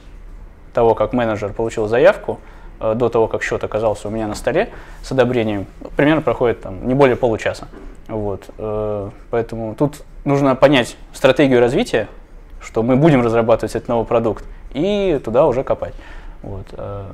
того, 0.72 0.94
как 0.94 1.12
менеджер 1.12 1.52
получил 1.52 1.88
заявку, 1.88 2.38
э, 2.40 2.55
до 2.80 3.08
того, 3.08 3.28
как 3.28 3.42
счет 3.42 3.64
оказался 3.64 4.08
у 4.08 4.10
меня 4.10 4.26
на 4.26 4.34
столе 4.34 4.70
с 5.02 5.12
одобрением, 5.12 5.66
примерно 5.96 6.22
проходит 6.22 6.60
там, 6.60 6.86
не 6.86 6.94
более 6.94 7.16
получаса. 7.16 7.68
Вот, 8.08 8.44
э, 8.58 9.10
поэтому 9.30 9.74
тут 9.74 10.02
нужно 10.24 10.54
понять 10.54 10.96
стратегию 11.12 11.60
развития, 11.60 12.08
что 12.60 12.82
мы 12.82 12.96
будем 12.96 13.22
разрабатывать 13.22 13.74
этот 13.74 13.88
новый 13.88 14.06
продукт, 14.06 14.44
и 14.74 15.20
туда 15.24 15.46
уже 15.46 15.64
копать. 15.64 15.94
Вот. 16.42 16.66
Э, 16.72 17.04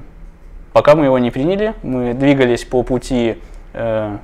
пока 0.72 0.94
мы 0.94 1.06
его 1.06 1.18
не 1.18 1.30
приняли, 1.30 1.74
мы 1.82 2.14
двигались 2.14 2.64
по 2.64 2.82
пути 2.82 3.38
э, 3.72 4.16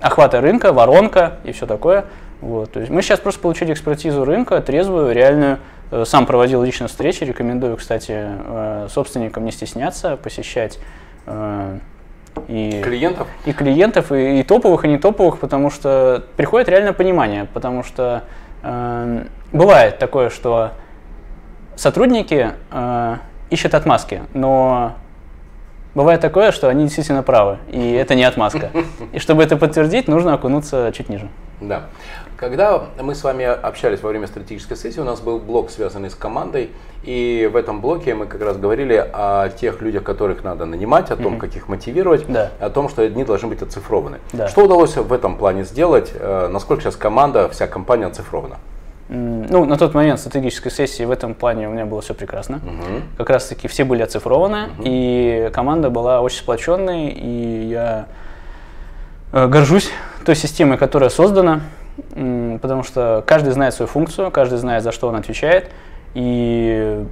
охвата 0.00 0.40
рынка, 0.40 0.72
воронка 0.72 1.38
и 1.44 1.52
все 1.52 1.66
такое. 1.66 2.06
Вот. 2.40 2.72
То 2.72 2.80
есть 2.80 2.90
мы 2.90 3.02
сейчас 3.02 3.20
просто 3.20 3.40
получили 3.40 3.72
экспертизу 3.72 4.24
рынка, 4.24 4.60
трезвую, 4.60 5.12
реальную. 5.12 5.58
Э, 5.90 6.04
сам 6.04 6.26
проводил 6.26 6.62
лично 6.62 6.88
встречи, 6.88 7.24
рекомендую, 7.24 7.76
кстати, 7.76 8.12
э, 8.16 8.88
собственникам 8.90 9.44
не 9.44 9.52
стесняться 9.52 10.16
посещать 10.16 10.78
э, 11.26 11.78
и 12.48 12.82
клиентов, 12.82 13.28
и 13.44 13.52
клиентов, 13.52 14.12
и, 14.12 14.40
и 14.40 14.42
топовых, 14.42 14.84
и 14.84 14.88
не 14.88 14.98
топовых, 14.98 15.38
потому 15.38 15.70
что 15.70 16.24
приходит 16.36 16.68
реальное 16.68 16.92
понимание, 16.92 17.46
потому 17.52 17.82
что 17.82 18.24
э, 18.62 19.26
бывает 19.52 19.98
такое, 19.98 20.30
что 20.30 20.72
сотрудники 21.76 22.52
э, 22.70 23.16
ищут 23.50 23.74
отмазки, 23.74 24.22
но 24.34 24.94
бывает 25.94 26.20
такое, 26.20 26.52
что 26.52 26.68
они 26.68 26.84
действительно 26.84 27.22
правы, 27.22 27.58
и 27.70 27.92
это 27.92 28.14
не 28.14 28.24
отмазка. 28.24 28.70
И 29.12 29.18
чтобы 29.18 29.42
это 29.42 29.56
подтвердить, 29.56 30.08
нужно 30.08 30.34
окунуться 30.34 30.92
чуть 30.92 31.08
ниже. 31.08 31.28
Да. 31.60 31.84
Когда 32.36 32.82
мы 33.00 33.14
с 33.14 33.24
вами 33.24 33.44
общались 33.44 34.02
во 34.02 34.10
время 34.10 34.26
стратегической 34.26 34.76
сессии, 34.76 35.00
у 35.00 35.04
нас 35.04 35.20
был 35.20 35.38
блок, 35.38 35.70
связанный 35.70 36.10
с 36.10 36.14
командой, 36.14 36.70
и 37.02 37.48
в 37.50 37.56
этом 37.56 37.80
блоке 37.80 38.14
мы 38.14 38.26
как 38.26 38.42
раз 38.42 38.58
говорили 38.58 38.94
о 39.10 39.48
тех 39.48 39.80
людях, 39.80 40.02
которых 40.02 40.44
надо 40.44 40.66
нанимать, 40.66 41.10
о 41.10 41.16
том, 41.16 41.34
mm-hmm. 41.34 41.38
как 41.38 41.56
их 41.56 41.68
мотивировать, 41.68 42.26
да. 42.28 42.50
о 42.60 42.68
том, 42.68 42.90
что 42.90 43.02
они 43.02 43.24
должны 43.24 43.48
быть 43.48 43.62
оцифрованы. 43.62 44.18
Да. 44.34 44.48
Что 44.48 44.64
удалось 44.64 44.96
в 44.96 45.12
этом 45.12 45.38
плане 45.38 45.64
сделать? 45.64 46.12
Э, 46.14 46.48
насколько 46.48 46.82
сейчас 46.82 46.96
команда, 46.96 47.48
вся 47.48 47.66
компания 47.66 48.06
оцифрована? 48.06 48.56
Ну, 49.08 49.64
на 49.64 49.78
тот 49.78 49.94
момент 49.94 50.18
стратегической 50.18 50.72
сессии 50.72 51.04
в 51.04 51.12
этом 51.12 51.34
плане 51.34 51.68
у 51.68 51.72
меня 51.72 51.86
было 51.86 52.02
все 52.02 52.12
прекрасно. 52.12 52.56
Угу. 52.56 53.02
Как 53.18 53.30
раз 53.30 53.46
таки 53.46 53.68
все 53.68 53.84
были 53.84 54.02
оцифрованы, 54.02 54.70
угу. 54.78 54.82
и 54.84 55.48
команда 55.54 55.88
была 55.88 56.20
очень 56.20 56.38
сплоченной, 56.38 57.08
и 57.08 57.68
я 57.70 58.06
э, 59.32 59.46
горжусь 59.46 59.90
той 60.26 60.34
системой, 60.34 60.76
которая 60.76 61.08
создана 61.08 61.60
потому 62.60 62.82
что 62.82 63.22
каждый 63.26 63.52
знает 63.52 63.74
свою 63.74 63.88
функцию, 63.88 64.30
каждый 64.30 64.58
знает, 64.58 64.82
за 64.82 64.92
что 64.92 65.08
он 65.08 65.16
отвечает, 65.16 65.70
и 66.14 67.04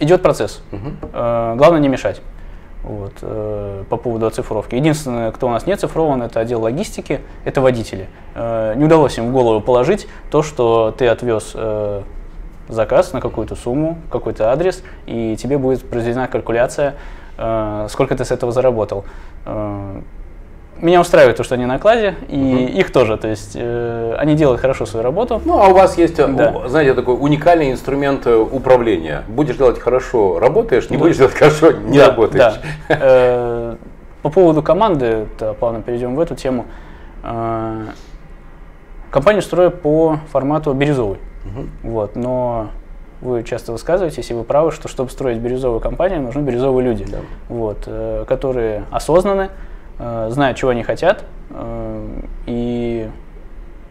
идет 0.00 0.22
процесс. 0.22 0.62
Угу. 0.72 1.10
Главное 1.12 1.80
не 1.80 1.88
мешать. 1.88 2.20
Вот, 2.82 3.14
э, 3.22 3.84
по 3.88 3.96
поводу 3.96 4.26
оцифровки. 4.26 4.76
Единственное, 4.76 5.32
кто 5.32 5.48
у 5.48 5.50
нас 5.50 5.66
не 5.66 5.76
цифрован, 5.76 6.22
это 6.22 6.38
отдел 6.38 6.62
логистики, 6.62 7.20
это 7.44 7.60
водители. 7.60 8.08
Э, 8.36 8.74
не 8.76 8.84
удалось 8.84 9.18
им 9.18 9.30
в 9.30 9.32
голову 9.32 9.60
положить 9.60 10.06
то, 10.30 10.42
что 10.42 10.94
ты 10.96 11.08
отвез 11.08 11.56
заказ 12.68 13.12
на 13.12 13.20
какую-то 13.20 13.56
сумму, 13.56 13.98
какой-то 14.10 14.52
адрес, 14.52 14.82
и 15.06 15.36
тебе 15.36 15.58
будет 15.58 15.88
произведена 15.88 16.26
калькуляция, 16.26 16.96
сколько 17.88 18.16
ты 18.16 18.24
с 18.24 18.32
этого 18.32 18.50
заработал 18.50 19.04
меня 20.80 21.00
устраивает 21.00 21.36
то, 21.36 21.42
что 21.42 21.54
они 21.54 21.66
на 21.66 21.78
кладе, 21.78 22.16
и 22.28 22.36
угу. 22.36 22.78
их 22.78 22.92
тоже. 22.92 23.16
То 23.16 23.28
есть 23.28 23.52
э, 23.54 24.14
они 24.18 24.34
делают 24.34 24.60
хорошо 24.60 24.86
свою 24.86 25.02
работу. 25.04 25.40
Ну, 25.44 25.58
а 25.58 25.68
у 25.68 25.74
вас 25.74 25.96
есть, 25.96 26.18
э, 26.18 26.26
да. 26.26 26.68
знаете, 26.68 26.94
такой 26.94 27.16
уникальный 27.18 27.70
инструмент 27.72 28.26
э, 28.26 28.36
управления. 28.36 29.22
Будешь 29.28 29.56
делать 29.56 29.78
хорошо, 29.78 30.38
работаешь, 30.38 30.90
не 30.90 30.96
да. 30.96 31.02
будешь 31.02 31.16
делать 31.16 31.34
хорошо, 31.34 31.72
не 31.72 31.98
да, 31.98 32.08
работаешь. 32.08 32.60
Да. 32.88 32.98
Э, 33.00 33.76
по 34.22 34.30
поводу 34.30 34.62
команды, 34.62 35.26
то 35.38 35.54
плавно 35.54 35.82
перейдем 35.82 36.16
в 36.16 36.20
эту 36.20 36.34
тему. 36.34 36.66
Компанию 39.10 39.42
строю 39.42 39.70
по 39.70 40.18
формату 40.30 40.72
бирюзовый. 40.72 41.18
Угу. 41.44 41.90
Вот, 41.90 42.16
но 42.16 42.68
вы 43.20 43.44
часто 43.44 43.72
высказываетесь, 43.72 44.30
и 44.30 44.34
вы 44.34 44.42
правы, 44.42 44.72
что 44.72 44.88
чтобы 44.88 45.10
строить 45.10 45.38
бирюзовую 45.38 45.80
компанию, 45.80 46.20
нужны 46.20 46.40
бирюзовые 46.40 46.84
люди, 46.84 47.04
да. 47.04 47.18
вот, 47.48 47.88
которые 48.26 48.84
осознаны, 48.90 49.50
э, 49.98 50.28
знают, 50.30 50.58
чего 50.58 50.70
они 50.70 50.82
хотят, 50.82 51.24
э, 51.50 52.20
и 52.46 53.08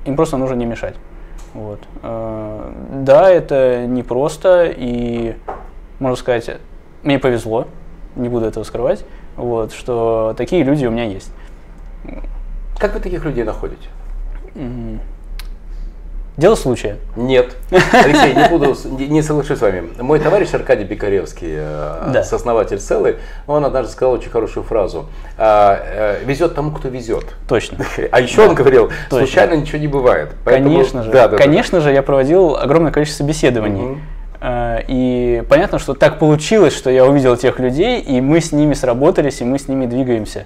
им 0.05 0.15
просто 0.15 0.37
нужно 0.37 0.55
не 0.55 0.65
мешать. 0.65 0.95
Вот. 1.53 1.79
Э, 2.03 2.71
да, 2.91 3.29
это 3.29 3.85
непросто, 3.87 4.65
и, 4.65 5.35
можно 5.99 6.15
сказать, 6.15 6.49
мне 7.03 7.19
повезло, 7.19 7.67
не 8.15 8.29
буду 8.29 8.45
этого 8.45 8.63
скрывать, 8.63 9.05
вот, 9.35 9.73
что 9.73 10.33
такие 10.37 10.63
люди 10.63 10.85
у 10.85 10.91
меня 10.91 11.05
есть. 11.05 11.31
Как 12.77 12.93
вы 12.93 12.99
таких 12.99 13.23
людей 13.25 13.43
находите? 13.43 13.87
Дело 16.37 16.55
случая. 16.55 16.97
Нет. 17.15 17.55
Алексей, 17.71 18.33
не 18.35 18.49
буду, 18.49 18.75
не 18.97 19.21
соглашусь 19.21 19.57
с 19.57 19.61
вами. 19.61 19.83
Мой 19.99 20.19
товарищ 20.19 20.53
Аркадий 20.53 20.83
Бекаревский, 20.83 21.47
э, 21.51 22.09
да. 22.11 22.23
сооснователь 22.23 22.79
Целы, 22.79 23.17
он 23.47 23.63
однажды 23.63 23.93
сказал 23.93 24.15
очень 24.15 24.29
хорошую 24.29 24.65
фразу. 24.65 25.05
«А, 25.37 25.79
э, 25.81 26.25
везет 26.25 26.53
тому, 26.53 26.71
кто 26.71 26.89
везет. 26.89 27.25
Точно. 27.47 27.77
А 28.11 28.19
еще 28.19 28.37
да. 28.37 28.49
он 28.49 28.55
говорил, 28.55 28.89
Точно. 29.09 29.25
случайно 29.25 29.53
ничего 29.53 29.77
не 29.77 29.87
бывает. 29.87 30.33
Поэтому, 30.43 30.71
конечно 30.71 31.03
же. 31.03 31.11
Да, 31.11 31.29
да, 31.29 31.37
конечно 31.37 31.79
да. 31.79 31.85
же, 31.85 31.93
я 31.93 32.03
проводил 32.03 32.57
огромное 32.57 32.91
количество 32.91 33.23
собеседований. 33.23 33.91
Угу. 33.91 33.99
И 34.89 35.43
понятно, 35.49 35.79
что 35.79 35.93
так 35.93 36.19
получилось, 36.19 36.75
что 36.75 36.89
я 36.89 37.05
увидел 37.05 37.37
тех 37.37 37.59
людей, 37.59 38.01
и 38.01 38.19
мы 38.19 38.41
с 38.41 38.51
ними 38.51 38.73
сработались, 38.73 39.41
и 39.41 39.45
мы 39.45 39.57
с 39.57 39.67
ними 39.69 39.85
двигаемся. 39.85 40.43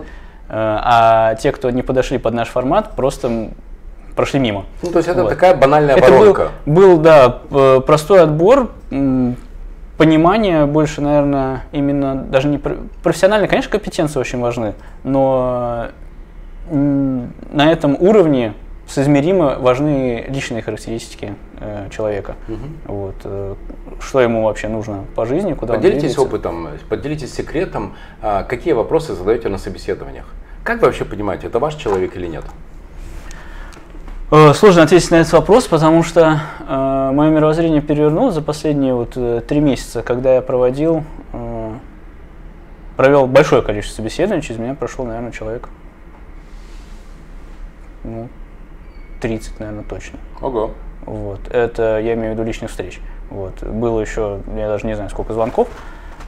А 0.48 1.36
те, 1.36 1.52
кто 1.52 1.70
не 1.70 1.82
подошли 1.82 2.18
под 2.18 2.34
наш 2.34 2.48
формат, 2.50 2.96
просто 2.96 3.50
прошли 4.20 4.42
мимо. 4.42 4.66
Ну, 4.84 4.92
то 4.92 4.98
есть 4.98 5.08
это 5.08 5.24
вот. 5.24 5.30
такая 5.30 5.56
банальная 5.56 5.96
это 5.96 6.12
воронка. 6.12 6.50
Был, 6.66 6.98
был, 6.98 6.98
да, 6.98 7.40
простой 7.80 8.22
отбор, 8.22 8.70
понимание 9.98 10.66
больше, 10.66 11.00
наверное, 11.00 11.64
именно 11.72 12.16
даже 12.16 12.50
не 12.50 12.58
профессионально, 12.58 13.48
конечно, 13.48 13.72
компетенции 13.72 14.20
очень 14.20 14.42
важны, 14.42 14.74
но 15.06 15.86
на 16.70 17.72
этом 17.72 17.96
уровне 17.98 18.56
соизмеримо 18.88 19.56
важны 19.58 20.26
личные 20.28 20.64
характеристики 20.64 21.36
э, 21.62 21.88
человека. 21.90 22.36
Угу. 22.50 22.94
Вот, 22.94 23.16
э, 23.24 23.56
что 24.02 24.20
ему 24.20 24.44
вообще 24.44 24.68
нужно 24.68 25.06
по 25.16 25.26
жизни, 25.26 25.54
куда 25.54 25.76
Поделитесь 25.76 26.18
опытом, 26.18 26.68
поделитесь 26.90 27.34
секретом, 27.34 27.96
э, 28.22 28.44
какие 28.50 28.74
вопросы 28.74 29.14
задаете 29.14 29.48
на 29.48 29.58
собеседованиях. 29.58 30.26
Как 30.64 30.82
вы 30.82 30.88
вообще 30.88 31.06
понимаете, 31.06 31.48
это 31.48 31.60
ваш 31.60 31.76
человек 31.76 32.18
или 32.18 32.28
нет? 32.28 32.44
Э, 34.32 34.54
сложно 34.54 34.84
ответить 34.84 35.10
на 35.10 35.16
этот 35.16 35.34
вопрос, 35.34 35.66
потому 35.68 36.04
что 36.04 36.42
э, 36.60 37.12
мое 37.12 37.32
мировоззрение 37.32 37.82
перевернулось 37.82 38.36
за 38.36 38.44
последние 38.44 38.94
вот 38.94 39.14
э, 39.16 39.42
три 39.48 39.60
месяца, 39.60 40.04
когда 40.04 40.36
я 40.36 40.42
проводил, 40.44 41.04
э, 41.34 41.74
провел 42.96 43.26
большое 43.26 43.64
количество 43.64 43.96
собеседований, 43.98 44.44
через 44.44 44.60
меня 44.60 44.76
прошел, 44.76 45.06
наверное, 45.06 45.32
человек, 45.32 45.68
ну, 48.04 48.30
30, 49.20 49.60
наверное, 49.60 49.84
точно. 49.84 50.20
Ого. 50.42 50.72
Вот. 51.08 51.40
Это 51.50 52.00
я 52.00 52.14
имею 52.14 52.34
в 52.34 52.34
виду 52.36 52.44
личных 52.44 52.70
встреч. 52.70 53.02
Вот. 53.32 53.64
Было 53.64 54.00
еще, 54.00 54.42
я 54.56 54.68
даже 54.68 54.86
не 54.86 54.94
знаю, 54.94 55.10
сколько 55.10 55.34
звонков, 55.34 55.70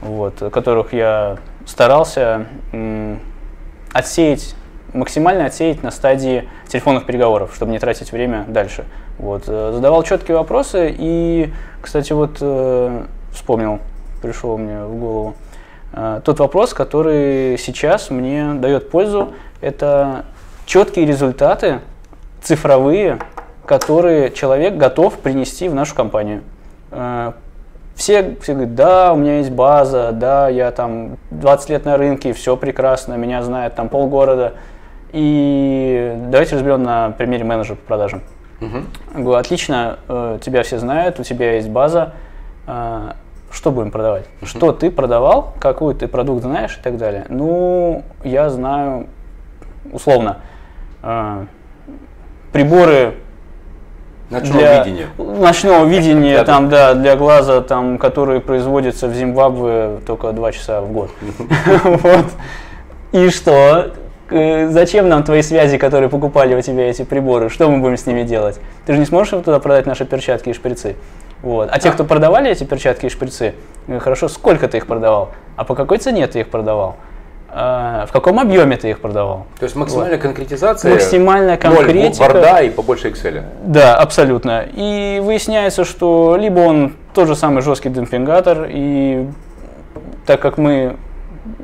вот, 0.00 0.42
которых 0.52 0.92
я 0.92 1.36
старался 1.66 2.46
м, 2.72 3.20
отсеять 3.92 4.56
максимально 4.92 5.46
отсеять 5.46 5.82
на 5.82 5.90
стадии 5.90 6.48
телефонных 6.68 7.06
переговоров, 7.06 7.52
чтобы 7.54 7.72
не 7.72 7.78
тратить 7.78 8.12
время 8.12 8.44
дальше. 8.48 8.84
Вот. 9.18 9.44
Э, 9.46 9.72
задавал 9.74 10.02
четкие 10.02 10.36
вопросы 10.36 10.94
и, 10.96 11.52
кстати, 11.80 12.12
вот 12.12 12.38
э, 12.40 13.04
вспомнил, 13.32 13.80
пришел 14.20 14.58
мне 14.58 14.84
в 14.84 14.96
голову, 14.96 15.34
э, 15.92 16.20
тот 16.24 16.38
вопрос, 16.40 16.74
который 16.74 17.56
сейчас 17.58 18.10
мне 18.10 18.54
дает 18.54 18.90
пользу, 18.90 19.32
это 19.60 20.24
четкие 20.66 21.06
результаты 21.06 21.80
цифровые, 22.42 23.18
которые 23.66 24.32
человек 24.32 24.76
готов 24.76 25.18
принести 25.18 25.68
в 25.68 25.74
нашу 25.74 25.94
компанию. 25.94 26.42
Все, 27.94 28.36
все 28.40 28.54
говорят, 28.54 28.74
да, 28.74 29.12
у 29.12 29.16
меня 29.16 29.38
есть 29.38 29.50
база, 29.50 30.10
да, 30.12 30.48
я 30.48 30.70
там 30.72 31.18
20 31.30 31.70
лет 31.70 31.84
на 31.84 31.96
рынке, 31.96 32.32
все 32.32 32.56
прекрасно, 32.56 33.14
меня 33.14 33.42
знает 33.42 33.74
там 33.74 33.88
полгорода. 33.88 34.54
И 35.12 36.14
давайте 36.30 36.56
разберем 36.56 36.82
на 36.82 37.10
примере 37.10 37.44
менеджера 37.44 37.76
по 37.76 37.86
продажам. 37.86 38.22
Угу. 38.60 39.22
Говорю, 39.22 39.38
отлично, 39.38 39.98
э, 40.08 40.38
тебя 40.42 40.62
все 40.62 40.78
знают, 40.78 41.20
у 41.20 41.22
тебя 41.22 41.54
есть 41.54 41.68
база. 41.68 42.14
Э, 42.66 43.12
что 43.50 43.70
будем 43.70 43.90
продавать? 43.90 44.24
Угу. 44.40 44.46
Что 44.46 44.72
ты 44.72 44.90
продавал, 44.90 45.52
какой 45.60 45.94
ты 45.94 46.08
продукт 46.08 46.42
знаешь 46.42 46.78
и 46.78 46.82
так 46.82 46.96
далее. 46.96 47.26
Ну, 47.28 48.04
я 48.24 48.48
знаю, 48.48 49.08
условно, 49.92 50.38
э, 51.02 51.46
приборы 52.52 53.14
Ночного 54.30 54.58
для 54.58 54.84
видения. 54.84 55.08
Ночного 55.18 55.84
видения, 55.84 56.42
там, 56.44 56.70
да, 56.70 56.94
для 56.94 57.16
глаза, 57.16 57.60
там, 57.60 57.98
которые 57.98 58.40
производятся 58.40 59.08
в 59.08 59.14
Зимбабве 59.14 60.00
только 60.06 60.32
два 60.32 60.52
часа 60.52 60.80
в 60.80 60.90
год. 60.90 61.10
Вот. 61.84 62.26
И 63.12 63.28
что? 63.28 63.92
Зачем 64.68 65.08
нам 65.08 65.24
твои 65.24 65.42
связи, 65.42 65.78
которые 65.78 66.08
покупали 66.08 66.54
у 66.54 66.60
тебя 66.60 66.88
эти 66.88 67.02
приборы? 67.02 67.48
Что 67.48 67.70
мы 67.70 67.78
будем 67.78 67.96
с 67.96 68.06
ними 68.06 68.22
делать? 68.22 68.58
Ты 68.86 68.94
же 68.94 68.98
не 68.98 69.06
сможешь 69.06 69.30
туда 69.30 69.58
продать 69.58 69.86
наши 69.86 70.04
перчатки 70.04 70.50
и 70.50 70.52
шприцы. 70.52 70.96
Вот. 71.42 71.68
А 71.72 71.78
те, 71.78 71.90
кто 71.90 72.04
продавали 72.04 72.50
эти 72.50 72.64
перчатки 72.64 73.06
и 73.06 73.08
шприцы, 73.08 73.54
э, 73.88 73.98
хорошо, 73.98 74.28
сколько 74.28 74.68
ты 74.68 74.78
их 74.78 74.86
продавал? 74.86 75.30
А 75.56 75.64
по 75.64 75.74
какой 75.74 75.98
цене 75.98 76.26
ты 76.28 76.40
их 76.40 76.48
продавал? 76.48 76.96
А, 77.54 78.06
в 78.06 78.12
каком 78.12 78.40
объеме 78.40 78.76
ты 78.76 78.88
их 78.90 79.00
продавал? 79.00 79.46
То 79.58 79.64
есть 79.64 79.76
максимальная 79.76 80.16
вот. 80.16 80.22
конкретизация. 80.22 80.92
Максимальная 80.92 81.56
конкретика. 81.58 82.24
Борда 82.24 82.62
и 82.62 82.70
побольше 82.70 83.08
Excel. 83.08 83.42
Да, 83.64 83.96
абсолютно. 83.96 84.64
И 84.72 85.20
выясняется, 85.22 85.84
что 85.84 86.36
либо 86.40 86.60
он 86.60 86.94
тот 87.12 87.28
же 87.28 87.36
самый 87.36 87.62
жесткий 87.62 87.90
демпингатор, 87.90 88.66
и 88.70 89.26
так 90.24 90.40
как 90.40 90.56
мы 90.56 90.96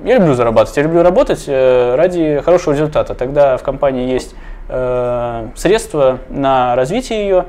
я 0.04 0.18
люблю 0.18 0.34
зарабатывать, 0.34 0.76
я 0.76 0.82
люблю 0.82 1.02
работать 1.02 1.44
э, 1.46 1.94
ради 1.94 2.40
хорошего 2.44 2.72
результата. 2.72 3.14
Тогда 3.14 3.56
в 3.56 3.62
компании 3.62 4.10
есть 4.10 4.34
э, 4.68 5.48
средства 5.54 6.18
на 6.28 6.74
развитие 6.74 7.22
ее, 7.22 7.44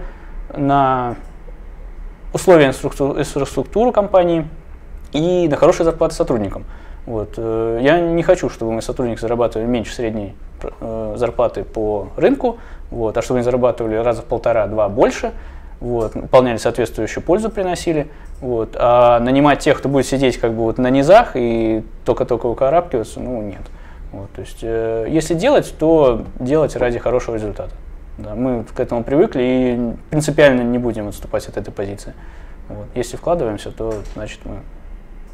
на 0.56 1.16
условия 2.34 2.68
инфраструктуру 2.68 3.92
компании 3.92 4.48
и 5.12 5.48
на 5.48 5.56
хорошие 5.58 5.86
зарплаты 5.86 6.16
сотрудникам. 6.16 6.66
Вот. 7.06 7.34
Э, 7.38 7.80
я 7.82 8.00
не 8.00 8.24
хочу, 8.24 8.50
чтобы 8.50 8.74
мои 8.74 8.82
сотрудники 8.82 9.20
зарабатывали 9.20 9.68
меньше 9.68 9.94
средней 9.94 10.36
зарплаты 11.16 11.64
по 11.64 12.10
рынку, 12.18 12.58
вот, 12.92 13.18
а 13.18 13.22
чтобы 13.22 13.38
они 13.38 13.46
зарабатывали 13.46 13.96
раза 13.96 14.24
в 14.24 14.26
полтора-два 14.26 14.90
больше, 14.90 15.32
вот, 15.80 16.16
выполняли 16.16 16.58
соответствующую 16.58 17.24
пользу, 17.24 17.50
приносили. 17.50 18.08
Вот. 18.42 18.76
А 18.76 19.20
нанимать 19.20 19.60
тех, 19.60 19.78
кто 19.78 19.90
будет 19.90 20.06
сидеть 20.06 20.38
как 20.38 20.54
бы 20.54 20.64
вот 20.64 20.78
на 20.78 20.90
низах 20.90 21.32
и 21.36 21.84
только-только 22.06 22.48
выкарабкиваться, 22.48 23.20
ну 23.20 23.42
нет. 23.42 23.62
Вот, 24.12 24.32
то 24.32 24.42
есть, 24.42 24.60
э, 24.64 25.06
если 25.10 25.36
делать, 25.36 25.72
то 25.78 26.26
делать 26.40 26.76
ради 26.76 26.98
хорошего 26.98 27.36
результата. 27.36 27.72
Да, 28.18 28.36
мы 28.36 28.64
к 28.64 28.80
этому 28.80 29.04
привыкли 29.04 29.42
и 29.44 29.96
принципиально 30.10 30.62
не 30.62 30.78
будем 30.78 31.08
отступать 31.08 31.48
от 31.48 31.58
этой 31.58 31.72
позиции. 31.72 32.14
Вот. 32.68 32.88
Если 32.96 33.18
вкладываемся, 33.18 33.72
то 33.72 33.94
значит 34.16 34.40
мы 34.46 34.58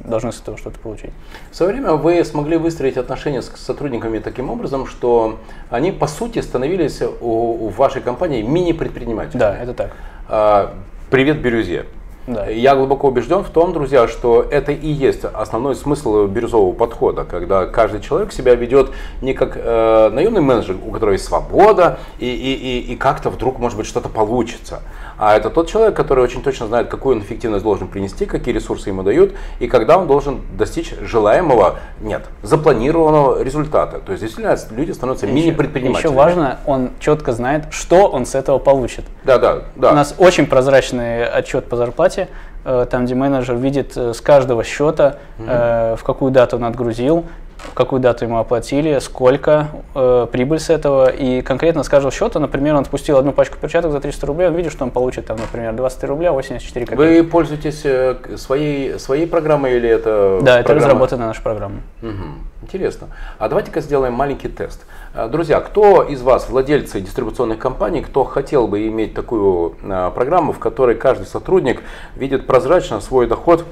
должны 0.07 0.31
с 0.31 0.39
этого 0.39 0.57
что-то 0.57 0.79
получить. 0.79 1.11
В 1.51 1.55
свое 1.55 1.73
время 1.73 1.93
вы 1.93 2.23
смогли 2.23 2.57
выстроить 2.57 2.97
отношения 2.97 3.41
с 3.41 3.51
сотрудниками 3.55 4.19
таким 4.19 4.49
образом, 4.49 4.87
что 4.87 5.39
они 5.69 5.91
по 5.91 6.07
сути 6.07 6.39
становились 6.39 7.01
у, 7.01 7.65
у 7.65 7.69
вашей 7.69 8.01
компании 8.01 8.41
мини-предпринимателями. 8.41 9.39
Да, 9.39 9.57
это 9.57 9.73
так. 9.73 9.91
А, 10.27 10.73
привет, 11.09 11.41
Бирюзе. 11.41 11.85
Да. 12.27 12.47
Я 12.47 12.75
глубоко 12.75 13.09
убежден 13.09 13.43
в 13.43 13.49
том, 13.49 13.71
друзья, 13.71 14.07
что 14.07 14.41
это 14.41 14.71
и 14.71 14.87
есть 14.87 15.25
основной 15.25 15.75
смысл 15.75 16.25
бирюзового 16.25 16.73
подхода, 16.73 17.23
когда 17.23 17.67
каждый 17.67 18.01
человек 18.01 18.33
себя 18.33 18.55
ведет 18.55 18.91
не 19.21 19.35
как 19.35 19.55
э, 19.55 20.09
наемный 20.11 20.41
менеджер, 20.41 20.75
у 20.83 20.89
которого 20.89 21.13
есть 21.13 21.25
свобода, 21.25 21.99
и, 22.17 22.25
и, 22.25 22.53
и, 22.53 22.93
и 22.93 22.95
как-то 22.95 23.29
вдруг, 23.29 23.59
может 23.59 23.77
быть, 23.77 23.85
что-то 23.85 24.09
получится. 24.09 24.81
А 25.17 25.35
это 25.35 25.49
тот 25.49 25.69
человек, 25.69 25.95
который 25.95 26.23
очень 26.23 26.41
точно 26.41 26.67
знает, 26.67 26.87
какую 26.87 27.15
он 27.15 27.21
эффективность 27.21 27.63
должен 27.63 27.87
принести, 27.87 28.25
какие 28.25 28.53
ресурсы 28.53 28.89
ему 28.89 29.03
дают, 29.03 29.33
и 29.59 29.67
когда 29.67 29.97
он 29.97 30.07
должен 30.07 30.41
достичь 30.57 30.93
желаемого, 31.01 31.75
нет, 32.01 32.25
запланированного 32.43 33.41
результата. 33.41 33.99
То 33.99 34.11
есть 34.11 34.23
действительно 34.23 34.57
люди 34.71 34.91
становятся 34.91 35.27
мини-предпринимателями. 35.27 36.11
Еще 36.11 36.15
важно, 36.15 36.59
он 36.65 36.91
четко 36.99 37.31
знает, 37.31 37.65
что 37.71 38.07
он 38.07 38.25
с 38.25 38.35
этого 38.35 38.59
получит. 38.59 39.05
Да, 39.23 39.37
да, 39.37 39.63
да. 39.75 39.91
У 39.91 39.95
нас 39.95 40.15
очень 40.17 40.47
прозрачный 40.47 41.25
отчет 41.25 41.65
по 41.65 41.75
зарплате, 41.77 42.27
э, 42.63 42.85
там, 42.89 43.05
где 43.05 43.15
менеджер 43.15 43.55
видит 43.55 43.95
э, 43.95 44.13
с 44.13 44.21
каждого 44.21 44.63
счета, 44.63 45.17
угу. 45.37 45.47
в 45.47 45.99
какую 46.03 46.31
дату 46.31 46.57
он 46.57 46.65
отгрузил, 46.65 47.25
какую 47.73 48.01
дату 48.01 48.25
ему 48.25 48.37
оплатили, 48.37 48.99
сколько, 48.99 49.67
э, 49.93 50.27
прибыль 50.31 50.59
с 50.59 50.69
этого, 50.69 51.09
и 51.09 51.41
конкретно 51.41 51.83
с 51.83 51.89
каждого 51.89 52.11
счета, 52.11 52.39
например, 52.39 52.75
он 52.75 52.85
спустил 52.85 53.17
одну 53.17 53.31
пачку 53.31 53.57
перчаток 53.57 53.91
за 53.91 53.99
300 53.99 54.27
рублей, 54.27 54.47
он 54.47 54.55
видит, 54.55 54.71
что 54.71 54.83
он 54.83 54.91
получит, 54.91 55.25
там, 55.25 55.37
например, 55.37 55.73
23 55.73 56.07
рубля 56.09 56.31
84 56.31 56.85
копейки. 56.85 57.21
Вы 57.21 57.23
пользуетесь 57.23 57.81
э, 57.83 58.15
своей, 58.37 58.99
своей 58.99 59.27
программой 59.27 59.77
или 59.77 59.89
это 59.89 60.39
Да, 60.41 60.57
программа? 60.57 60.59
это 60.59 60.73
разработанная 60.75 61.27
наша 61.27 61.41
программа. 61.41 61.75
Угу. 62.01 62.63
Интересно. 62.63 63.07
А 63.37 63.47
давайте-ка 63.49 63.81
сделаем 63.81 64.13
маленький 64.13 64.47
тест. 64.47 64.85
Э, 65.13 65.27
друзья, 65.27 65.59
кто 65.59 66.03
из 66.03 66.21
вас 66.21 66.49
владельцы 66.49 66.99
дистрибуционных 67.01 67.59
компаний, 67.59 68.01
кто 68.01 68.23
хотел 68.23 68.67
бы 68.67 68.87
иметь 68.87 69.13
такую 69.13 69.75
э, 69.83 70.11
программу, 70.13 70.51
в 70.51 70.59
которой 70.59 70.95
каждый 70.95 71.25
сотрудник 71.27 71.81
видит 72.15 72.47
прозрачно 72.47 73.01
свой 73.01 73.27
доход 73.27 73.65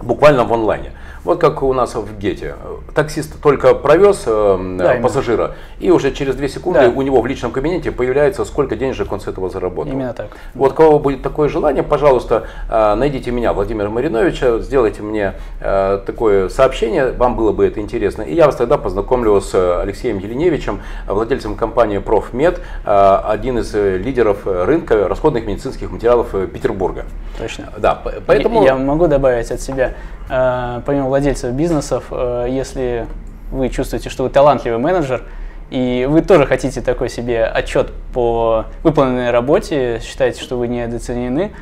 буквально 0.00 0.44
в 0.44 0.52
онлайне? 0.52 0.92
Вот 1.28 1.40
как 1.40 1.62
у 1.62 1.74
нас 1.74 1.94
в 1.94 2.18
Гете. 2.18 2.54
Таксист 2.94 3.38
только 3.42 3.74
провез 3.74 4.22
э, 4.24 4.76
да, 4.78 4.94
пассажира, 4.94 5.56
именно. 5.78 5.88
и 5.88 5.90
уже 5.90 6.10
через 6.10 6.36
2 6.36 6.48
секунды 6.48 6.80
да. 6.80 6.88
у 6.88 7.02
него 7.02 7.20
в 7.20 7.26
личном 7.26 7.52
кабинете 7.52 7.92
появляется, 7.92 8.46
сколько 8.46 8.76
денежек 8.76 9.12
он 9.12 9.20
с 9.20 9.26
этого 9.26 9.50
заработал. 9.50 9.92
Именно 9.92 10.14
так. 10.14 10.28
Вот 10.54 10.72
кого 10.72 10.98
будет 10.98 11.20
такое 11.20 11.50
желание, 11.50 11.82
пожалуйста, 11.82 12.46
э, 12.70 12.94
найдите 12.94 13.30
меня, 13.30 13.52
Владимира 13.52 13.90
Мариновича, 13.90 14.60
сделайте 14.60 15.02
мне 15.02 15.34
э, 15.60 16.00
такое 16.06 16.48
сообщение, 16.48 17.12
вам 17.12 17.36
было 17.36 17.52
бы 17.52 17.66
это 17.66 17.78
интересно. 17.80 18.22
И 18.22 18.34
я 18.34 18.46
вас 18.46 18.56
тогда 18.56 18.78
познакомлю 18.78 19.38
с 19.42 19.54
Алексеем 19.82 20.16
Еленевичем, 20.20 20.80
владельцем 21.06 21.56
компании 21.56 21.98
Профмед, 21.98 22.62
э, 22.86 23.20
один 23.24 23.58
из 23.58 23.74
лидеров 23.74 24.46
рынка 24.46 25.06
расходных 25.06 25.44
медицинских 25.44 25.90
материалов 25.90 26.30
Петербурга. 26.54 27.04
Точно. 27.38 27.68
Да, 27.76 28.02
поэтому... 28.26 28.64
Я 28.64 28.76
могу 28.76 29.08
добавить 29.08 29.50
от 29.50 29.60
себя, 29.60 29.92
помимо 30.28 31.06
владельцев 31.06 31.52
бизнесов, 31.54 32.04
э, 32.10 32.46
если 32.50 33.06
вы 33.50 33.68
чувствуете, 33.70 34.10
что 34.10 34.24
вы 34.24 34.30
талантливый 34.30 34.78
менеджер, 34.78 35.22
и 35.70 36.06
вы 36.08 36.22
тоже 36.22 36.46
хотите 36.46 36.80
такой 36.80 37.08
себе 37.08 37.44
отчет 37.44 37.92
по 38.12 38.66
выполненной 38.82 39.30
работе, 39.30 40.00
считаете, 40.02 40.42
что 40.42 40.56
вы 40.56 40.68
недооценены, 40.68 41.52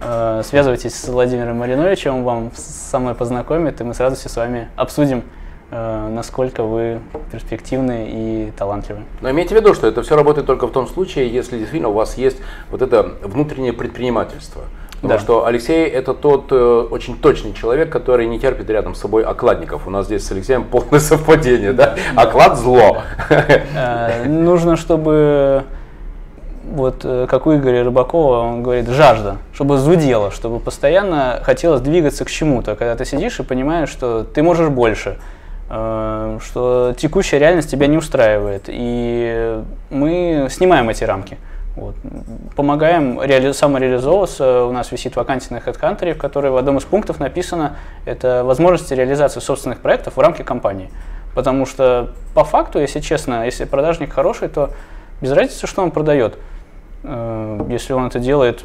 э, 0.00 0.42
связывайтесь 0.44 0.94
с 0.94 1.08
Владимиром 1.08 1.58
Мариновичем, 1.58 2.16
он 2.16 2.24
вам 2.24 2.52
со 2.54 2.98
мной 2.98 3.14
познакомит, 3.14 3.80
и 3.80 3.84
мы 3.84 3.94
с 3.94 4.00
радостью 4.00 4.30
с 4.30 4.36
вами 4.36 4.68
обсудим, 4.76 5.22
э, 5.70 6.08
насколько 6.08 6.64
вы 6.64 7.00
перспективны 7.30 8.08
и 8.10 8.52
талантливы. 8.56 9.00
Но 9.20 9.30
имейте 9.30 9.54
в 9.54 9.58
виду, 9.58 9.74
что 9.74 9.86
это 9.86 10.02
все 10.02 10.16
работает 10.16 10.46
только 10.46 10.66
в 10.66 10.72
том 10.72 10.86
случае, 10.88 11.28
если 11.28 11.58
действительно 11.58 11.90
у 11.90 11.94
вас 11.94 12.16
есть 12.18 12.38
вот 12.70 12.82
это 12.82 13.14
внутреннее 13.22 13.72
предпринимательство– 13.72 14.62
Да. 15.02 15.18
что 15.18 15.46
Алексей 15.46 15.86
это 15.86 16.14
тот 16.14 16.46
э, 16.50 16.88
очень 16.90 17.18
точный 17.18 17.52
человек, 17.52 17.90
который 17.90 18.26
не 18.26 18.38
терпит 18.40 18.70
рядом 18.70 18.94
с 18.94 19.00
собой 19.00 19.24
окладников. 19.24 19.86
У 19.86 19.90
нас 19.90 20.06
здесь 20.06 20.26
с 20.26 20.32
Алексеем 20.32 20.64
полное 20.70 21.00
совпадение, 21.00 21.72
да? 21.72 21.96
Оклад 22.14 22.58
зло. 22.58 22.98
Э, 23.28 24.24
нужно, 24.24 24.76
чтобы 24.76 25.64
вот 26.66 27.04
э, 27.04 27.26
как 27.28 27.46
у 27.46 27.54
Игоря 27.54 27.84
Рыбакова, 27.84 28.38
он 28.38 28.62
говорит, 28.62 28.88
жажда, 28.88 29.38
чтобы 29.52 29.78
зудело, 29.78 30.30
чтобы 30.30 30.58
постоянно 30.58 31.40
хотелось 31.42 31.80
двигаться 31.80 32.24
к 32.24 32.30
чему-то, 32.30 32.74
когда 32.74 32.96
ты 32.96 33.04
сидишь 33.04 33.38
и 33.38 33.42
понимаешь, 33.42 33.88
что 33.88 34.24
ты 34.24 34.42
можешь 34.42 34.68
больше, 34.68 35.18
э, 35.70 36.38
что 36.44 36.94
текущая 36.98 37.38
реальность 37.38 37.70
тебя 37.70 37.86
не 37.86 37.96
устраивает, 37.96 38.64
и 38.66 39.62
мы 39.90 40.48
снимаем 40.50 40.88
эти 40.88 41.04
рамки. 41.04 41.38
Вот. 41.76 41.94
Помогаем 42.56 43.22
реали- 43.22 43.52
самореализовываться. 43.52 44.64
У 44.64 44.72
нас 44.72 44.90
висит 44.90 45.14
вакансия 45.14 45.52
на 45.52 45.58
HeadHunter, 45.58 46.14
в 46.14 46.18
которой 46.18 46.50
в 46.50 46.56
одном 46.56 46.78
из 46.78 46.84
пунктов 46.84 47.20
написано 47.20 47.76
это 48.06 48.42
возможности 48.44 48.94
реализации 48.94 49.40
собственных 49.40 49.80
проектов 49.80 50.16
в 50.16 50.20
рамках 50.20 50.46
компании. 50.46 50.90
Потому 51.34 51.66
что 51.66 52.14
по 52.34 52.44
факту, 52.44 52.80
если 52.80 53.00
честно, 53.00 53.44
если 53.44 53.64
продажник 53.64 54.10
хороший, 54.10 54.48
то 54.48 54.70
без 55.20 55.32
разницы, 55.32 55.66
что 55.66 55.82
он 55.82 55.90
продает. 55.90 56.38
Э, 57.04 57.60
если 57.68 57.92
он 57.92 58.06
это 58.06 58.20
делает 58.20 58.64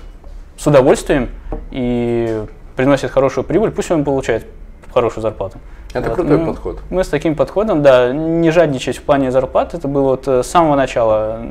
с 0.58 0.66
удовольствием 0.66 1.30
и 1.72 2.46
приносит 2.78 3.12
хорошую 3.12 3.44
прибыль, 3.44 3.72
пусть 3.72 3.92
он 3.92 4.06
получает 4.06 4.46
хорошую 4.94 5.22
зарплату. 5.22 5.58
Это 5.94 6.08
вот. 6.08 6.16
крутой 6.16 6.38
мы, 6.38 6.46
подход. 6.48 6.80
Мы 6.90 7.04
с 7.04 7.10
таким 7.10 7.36
подходом, 7.36 7.82
да, 7.82 8.14
не 8.14 8.52
жадничать 8.52 9.00
в 9.00 9.04
плане 9.04 9.32
зарплат. 9.32 9.74
Это 9.74 9.90
было 9.90 10.12
вот 10.12 10.30
с 10.30 10.44
самого 10.44 10.78
начала 10.78 11.42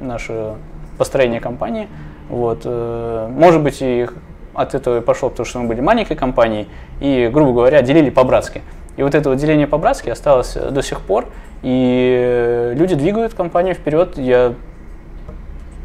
нашего 0.00 0.58
построения 0.98 1.40
компании. 1.40 1.88
Вот. 2.28 2.62
Э, 2.64 3.28
может 3.30 3.62
быть, 3.62 3.78
и 3.80 4.06
от 4.54 4.74
этого 4.74 4.98
и 4.98 5.00
пошло, 5.00 5.30
потому 5.30 5.46
что 5.46 5.58
мы 5.60 5.68
были 5.68 5.80
маленькой 5.80 6.16
компанией 6.16 6.68
и, 7.00 7.30
грубо 7.32 7.52
говоря, 7.52 7.82
делили 7.82 8.10
по-братски. 8.10 8.62
И 8.96 9.02
вот 9.02 9.14
это 9.14 9.30
вот 9.30 9.38
деление 9.38 9.66
по-братски 9.66 10.10
осталось 10.10 10.54
до 10.54 10.82
сих 10.82 11.00
пор. 11.00 11.26
И 11.62 12.72
люди 12.74 12.94
двигают 12.94 13.34
компанию 13.34 13.74
вперед. 13.74 14.18
Я, 14.18 14.54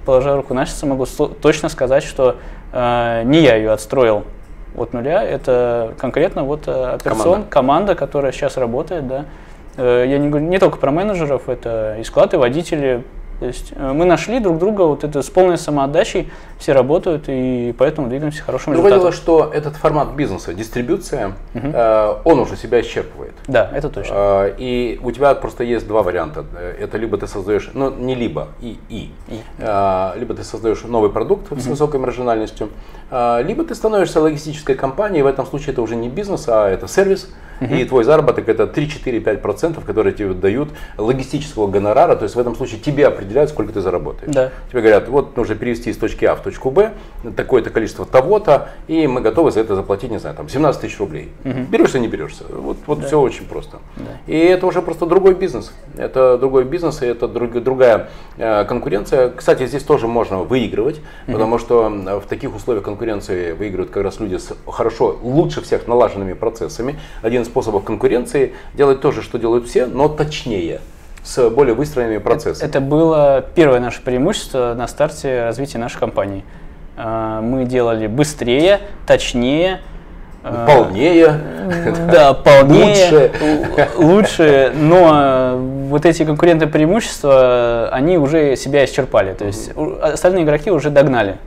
положа 0.05 0.35
руку 0.35 0.53
на 0.53 0.65
сердце, 0.65 0.85
могу 0.85 1.05
точно 1.05 1.69
сказать, 1.69 2.03
что 2.03 2.37
э, 2.73 3.23
не 3.23 3.41
я 3.41 3.55
ее 3.55 3.71
отстроил 3.71 4.25
от 4.75 4.93
нуля. 4.93 5.23
Это 5.23 5.93
конкретно 5.97 6.43
вот 6.43 6.67
операцион, 6.67 7.43
команда. 7.43 7.49
команда, 7.49 7.95
которая 7.95 8.31
сейчас 8.31 8.57
работает, 8.57 9.07
да. 9.07 9.25
Я 9.77 10.17
не 10.17 10.29
говорю 10.29 10.47
не 10.47 10.57
только 10.57 10.77
про 10.77 10.89
менеджеров, 10.89 11.49
это 11.49 11.97
и 11.99 12.03
склад, 12.03 12.33
и 12.33 12.37
водители, 12.37 13.03
то 13.39 13.45
есть 13.45 13.71
э, 13.75 13.91
мы 13.93 14.05
нашли 14.05 14.39
друг 14.39 14.57
друга 14.57 14.83
вот 14.83 15.03
это 15.03 15.21
с 15.21 15.29
полной 15.29 15.57
самоотдачей, 15.57 16.31
все 16.57 16.73
работают 16.73 17.25
и 17.27 17.73
поэтому 17.77 18.07
двигаемся 18.07 18.41
к 18.41 18.45
хорошему 18.45 18.75
Другое 18.75 18.93
дело, 18.93 19.11
что 19.11 19.51
этот 19.53 19.75
формат 19.75 20.09
бизнеса, 20.09 20.53
дистрибуция, 20.53 21.33
угу. 21.53 21.67
э, 21.73 22.15
он 22.23 22.39
уже 22.39 22.55
себя 22.57 22.81
исчерпывает. 22.81 23.33
Да, 23.47 23.69
это 23.73 23.89
точно. 23.89 24.13
Э, 24.15 24.55
и 24.57 24.99
у 25.03 25.11
тебя 25.11 25.35
просто 25.35 25.63
есть 25.63 25.87
два 25.87 26.01
варианта. 26.01 26.45
Это 26.79 26.97
либо 26.97 27.17
ты 27.17 27.27
создаешь, 27.27 27.69
ну 27.73 27.91
не 27.91 28.15
либо, 28.15 28.49
и, 28.59 28.79
и. 28.89 29.11
и. 29.27 29.41
Э, 29.59 30.13
либо 30.15 30.33
ты 30.33 30.43
создаешь 30.43 30.83
новый 30.83 31.11
продукт 31.11 31.51
угу. 31.51 31.61
с 31.61 31.65
высокой 31.67 31.99
маржинальностью, 31.99 32.69
э, 33.11 33.43
либо 33.43 33.63
ты 33.63 33.75
становишься 33.75 34.19
логистической 34.19 34.75
компанией, 34.75 35.21
в 35.21 35.27
этом 35.27 35.45
случае 35.45 35.73
это 35.73 35.83
уже 35.83 35.95
не 35.95 36.09
бизнес, 36.09 36.45
а 36.47 36.67
это 36.67 36.87
сервис, 36.87 37.29
угу. 37.59 37.73
и 37.73 37.83
твой 37.85 38.03
заработок 38.03 38.49
это 38.49 38.63
3-4-5%, 38.63 39.83
которые 39.83 40.13
тебе 40.13 40.33
дают 40.33 40.69
логистического 40.97 41.67
гонорара, 41.67 42.15
то 42.15 42.23
есть 42.23 42.35
в 42.35 42.39
этом 42.39 42.55
случае 42.55 42.79
тебе 42.79 43.07
определяют 43.07 43.49
сколько 43.49 43.73
ты 43.73 43.81
заработаешь. 43.81 44.33
Да. 44.33 44.51
Тебе 44.69 44.81
говорят, 44.81 45.07
вот 45.07 45.37
нужно 45.37 45.55
перевести 45.55 45.89
из 45.89 45.97
точки 45.97 46.25
А 46.25 46.35
в 46.35 46.41
точку 46.41 46.71
Б 46.71 46.93
такое-то 47.35 47.69
количество 47.69 48.05
того-то, 48.05 48.69
и 48.87 49.07
мы 49.07 49.21
готовы 49.21 49.51
за 49.51 49.61
это 49.61 49.75
заплатить, 49.75 50.11
не 50.11 50.19
знаю, 50.19 50.35
там 50.35 50.49
17 50.49 50.81
тысяч 50.81 50.99
рублей. 50.99 51.31
Угу. 51.43 51.59
Берешься, 51.69 51.99
не 51.99 52.07
берешься. 52.07 52.43
Вот, 52.49 52.77
вот 52.85 52.99
да. 52.99 53.07
все 53.07 53.19
очень 53.19 53.45
просто. 53.45 53.77
Да. 53.95 54.03
И 54.27 54.37
это 54.37 54.65
уже 54.67 54.81
просто 54.81 55.05
другой 55.05 55.35
бизнес. 55.35 55.71
Это 55.97 56.37
другой 56.37 56.65
бизнес, 56.65 57.01
и 57.01 57.05
это 57.05 57.27
друг, 57.27 57.51
другая 57.63 58.09
э, 58.37 58.65
конкуренция. 58.65 59.29
Кстати, 59.29 59.65
здесь 59.65 59.83
тоже 59.83 60.07
можно 60.07 60.39
выигрывать, 60.39 60.97
угу. 60.97 61.33
потому 61.33 61.57
что 61.57 61.89
в 61.89 62.27
таких 62.27 62.55
условиях 62.55 62.83
конкуренции 62.83 63.53
выигрывают 63.53 63.91
как 63.91 64.03
раз 64.03 64.19
люди 64.19 64.35
с 64.37 64.55
хорошо, 64.67 65.17
лучше 65.21 65.61
всех 65.61 65.87
налаженными 65.87 66.33
процессами. 66.33 66.99
Один 67.21 67.43
способов 67.47 67.83
конкуренции 67.83 68.53
делать 68.73 69.01
то 69.01 69.11
же, 69.11 69.21
что 69.21 69.37
делают 69.39 69.67
все, 69.67 69.85
но 69.85 70.07
точнее 70.07 70.79
с 71.23 71.49
более 71.49 71.73
выстроенными 71.73 72.19
процессами. 72.19 72.69
Это 72.69 72.79
было 72.79 73.43
первое 73.55 73.79
наше 73.79 74.01
преимущество 74.01 74.73
на 74.77 74.87
старте 74.87 75.43
развития 75.43 75.77
нашей 75.77 75.99
компании. 75.99 76.43
А, 76.95 77.41
мы 77.41 77.65
делали 77.65 78.07
быстрее, 78.07 78.79
точнее, 79.05 79.81
а, 80.43 80.65
полнее. 80.65 81.39
Да, 82.11 82.33
полнее, 82.33 83.31
лучше. 83.67 83.91
лучше, 83.97 84.71
но 84.75 85.57
вот 85.89 86.05
эти 86.05 86.23
конкурентные 86.23 86.69
преимущества, 86.69 87.89
они 87.91 88.17
уже 88.17 88.55
себя 88.55 88.85
исчерпали. 88.85 89.33
То 89.33 89.45
есть 89.45 89.71
остальные 90.01 90.45
игроки 90.45 90.71
уже 90.71 90.89
догнали 90.89 91.37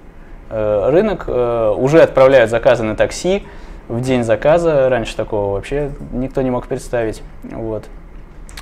э, 0.50 0.90
рынок, 0.90 1.24
э, 1.26 1.74
уже 1.76 2.02
отправляют 2.02 2.50
заказы 2.50 2.82
на 2.82 2.96
такси 2.96 3.44
в 3.90 4.00
день 4.00 4.24
заказа. 4.24 4.88
Раньше 4.88 5.16
такого 5.16 5.54
вообще 5.54 5.90
никто 6.12 6.42
не 6.42 6.50
мог 6.50 6.66
представить. 6.66 7.22
Вот. 7.42 7.84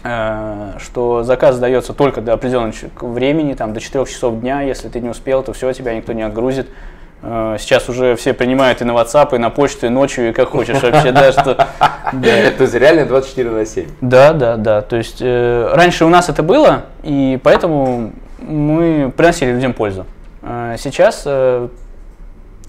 Э, 0.04 0.72
что 0.78 1.22
заказ 1.24 1.58
дается 1.58 1.92
только 1.92 2.20
до 2.20 2.32
определенного 2.32 2.72
времени, 3.00 3.54
там, 3.54 3.72
до 3.72 3.80
4 3.80 4.06
часов 4.06 4.40
дня, 4.40 4.62
если 4.62 4.88
ты 4.88 5.00
не 5.00 5.08
успел, 5.08 5.42
то 5.42 5.52
все, 5.52 5.72
тебя 5.72 5.94
никто 5.94 6.12
не 6.12 6.22
отгрузит. 6.22 6.68
Э, 7.22 7.56
сейчас 7.58 7.88
уже 7.88 8.14
все 8.16 8.32
принимают 8.32 8.80
и 8.80 8.84
на 8.84 8.92
WhatsApp, 8.92 9.34
и 9.34 9.38
на 9.38 9.50
почту, 9.50 9.86
и 9.86 9.88
ночью, 9.88 10.30
и 10.30 10.32
как 10.32 10.50
хочешь 10.50 10.80
вообще, 10.80 11.12
да, 11.12 11.32
что... 11.32 11.54
То 12.12 12.62
есть 12.62 12.74
реально 12.74 13.06
24 13.06 13.50
на 13.50 13.66
7. 13.66 13.86
Да, 14.00 14.32
да, 14.32 14.56
да. 14.56 14.82
То 14.82 14.96
есть 14.96 15.18
э, 15.20 15.70
раньше 15.74 16.04
у 16.04 16.08
нас 16.08 16.28
это 16.28 16.42
было, 16.42 16.84
и 17.02 17.38
поэтому 17.42 18.12
мы 18.40 19.12
приносили 19.16 19.50
людям 19.50 19.74
пользу. 19.74 20.06
Сейчас 20.78 21.26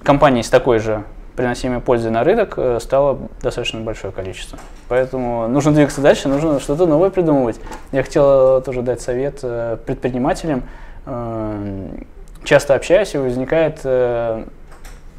компании 0.04 0.42
с 0.42 0.50
такой 0.50 0.80
же 0.80 1.04
приносимой 1.40 1.80
пользы 1.80 2.10
на 2.10 2.26
рынок 2.26 2.56
э, 2.58 2.80
стало 2.82 3.18
достаточно 3.42 3.80
большое 3.80 4.12
количество. 4.12 4.60
Поэтому 4.90 5.48
нужно 5.48 5.72
двигаться 5.72 6.02
дальше, 6.02 6.28
нужно 6.28 6.60
что-то 6.60 6.86
новое 6.86 7.12
придумывать. 7.12 7.62
Я 7.94 8.04
хотел 8.04 8.62
тоже 8.62 8.82
дать 8.82 9.00
совет 9.00 9.40
э, 9.44 9.78
предпринимателям. 9.86 10.64
Э, 11.06 11.88
часто 12.44 12.76
общаюсь, 12.76 13.16
и 13.16 13.18
возникает 13.18 13.86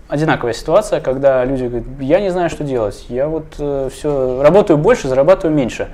одинаковая 0.09 0.53
ситуация, 0.53 1.01
когда 1.01 1.43
люди 1.47 1.65
говорят, 1.65 1.87
я 2.01 2.21
не 2.21 2.29
знаю, 2.29 2.51
что 2.51 2.65
делать, 2.65 3.07
я 3.09 3.27
вот 3.27 3.55
все 3.55 4.43
работаю 4.43 4.77
больше, 4.77 5.09
зарабатываю 5.09 5.57
меньше. 5.57 5.89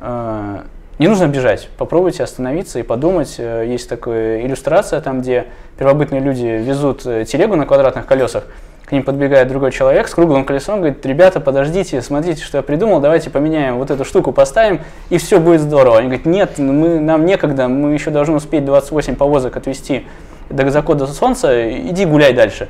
Не 0.00 1.08
нужно 1.08 1.26
бежать, 1.26 1.68
попробуйте 1.76 2.22
остановиться 2.22 2.78
и 2.78 2.82
подумать. 2.82 3.38
Есть 3.38 3.88
такая 3.88 4.42
иллюстрация, 4.42 5.00
там, 5.00 5.22
где 5.22 5.46
первобытные 5.78 6.20
люди 6.20 6.44
везут 6.44 7.02
телегу 7.02 7.56
на 7.56 7.66
квадратных 7.66 8.06
колесах, 8.06 8.44
к 8.88 8.92
ним 8.92 9.02
подбегает 9.02 9.48
другой 9.48 9.70
человек 9.70 10.08
с 10.08 10.14
круглым 10.14 10.46
колесом, 10.46 10.78
говорит, 10.78 11.04
ребята, 11.04 11.40
подождите, 11.40 12.00
смотрите, 12.00 12.42
что 12.42 12.56
я 12.56 12.62
придумал, 12.62 13.00
давайте 13.00 13.28
поменяем 13.28 13.76
вот 13.76 13.90
эту 13.90 14.02
штуку, 14.06 14.32
поставим, 14.32 14.80
и 15.10 15.18
все 15.18 15.38
будет 15.40 15.60
здорово. 15.60 15.98
Они 15.98 16.06
говорят, 16.06 16.24
нет, 16.24 16.58
мы, 16.58 16.98
нам 16.98 17.26
некогда, 17.26 17.68
мы 17.68 17.92
еще 17.92 18.10
должны 18.10 18.36
успеть 18.36 18.64
28 18.64 19.16
повозок 19.16 19.58
отвезти 19.58 20.06
до 20.48 20.70
захода 20.70 21.06
солнца, 21.06 21.70
иди 21.70 22.06
гуляй 22.06 22.32
дальше. 22.32 22.68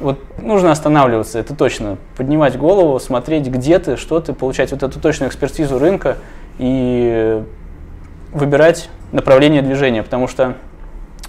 Вот 0.00 0.18
нужно 0.42 0.72
останавливаться, 0.72 1.38
это 1.38 1.54
точно, 1.54 1.98
поднимать 2.16 2.58
голову, 2.58 2.98
смотреть, 2.98 3.46
где 3.46 3.78
ты, 3.78 3.96
что 3.96 4.18
ты, 4.18 4.32
получать 4.32 4.72
вот 4.72 4.82
эту 4.82 4.98
точную 4.98 5.28
экспертизу 5.28 5.78
рынка 5.78 6.16
и 6.58 7.44
выбирать 8.32 8.90
направление 9.12 9.62
движения, 9.62 10.02
потому 10.02 10.26
что 10.26 10.54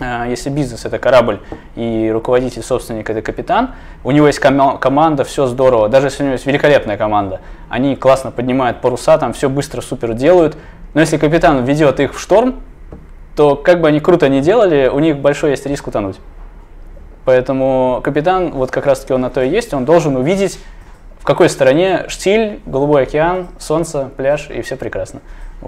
если 0.01 0.49
бизнес 0.49 0.85
это 0.85 0.99
корабль 0.99 1.39
и 1.75 2.09
руководитель, 2.11 2.63
собственник 2.63 3.09
это 3.09 3.21
капитан, 3.21 3.71
у 4.03 4.11
него 4.11 4.27
есть 4.27 4.39
ком- 4.39 4.77
команда, 4.79 5.23
все 5.23 5.45
здорово, 5.45 5.89
даже 5.89 6.07
если 6.07 6.23
у 6.23 6.25
него 6.25 6.33
есть 6.33 6.45
великолепная 6.45 6.97
команда, 6.97 7.41
они 7.69 7.95
классно 7.95 8.31
поднимают 8.31 8.81
паруса, 8.81 9.17
там 9.17 9.33
все 9.33 9.49
быстро, 9.49 9.81
супер 9.81 10.13
делают, 10.13 10.57
но 10.93 11.01
если 11.01 11.17
капитан 11.17 11.63
ведет 11.63 11.99
их 11.99 12.15
в 12.15 12.19
шторм, 12.19 12.61
то 13.35 13.55
как 13.55 13.81
бы 13.81 13.87
они 13.87 13.99
круто 13.99 14.27
не 14.27 14.41
делали, 14.41 14.87
у 14.87 14.99
них 14.99 15.17
большой 15.17 15.51
есть 15.51 15.65
риск 15.65 15.87
утонуть. 15.87 16.17
Поэтому 17.23 18.01
капитан, 18.03 18.51
вот 18.51 18.71
как 18.71 18.85
раз 18.85 19.01
таки 19.01 19.13
он 19.13 19.21
на 19.21 19.29
то 19.29 19.41
и 19.41 19.49
есть, 19.49 19.73
он 19.73 19.85
должен 19.85 20.17
увидеть, 20.17 20.59
в 21.19 21.23
какой 21.23 21.49
стороне 21.49 22.05
штиль, 22.07 22.59
голубой 22.65 23.03
океан, 23.03 23.47
солнце, 23.59 24.09
пляж, 24.17 24.49
и 24.49 24.61
все 24.63 24.75
прекрасно. 24.75 25.21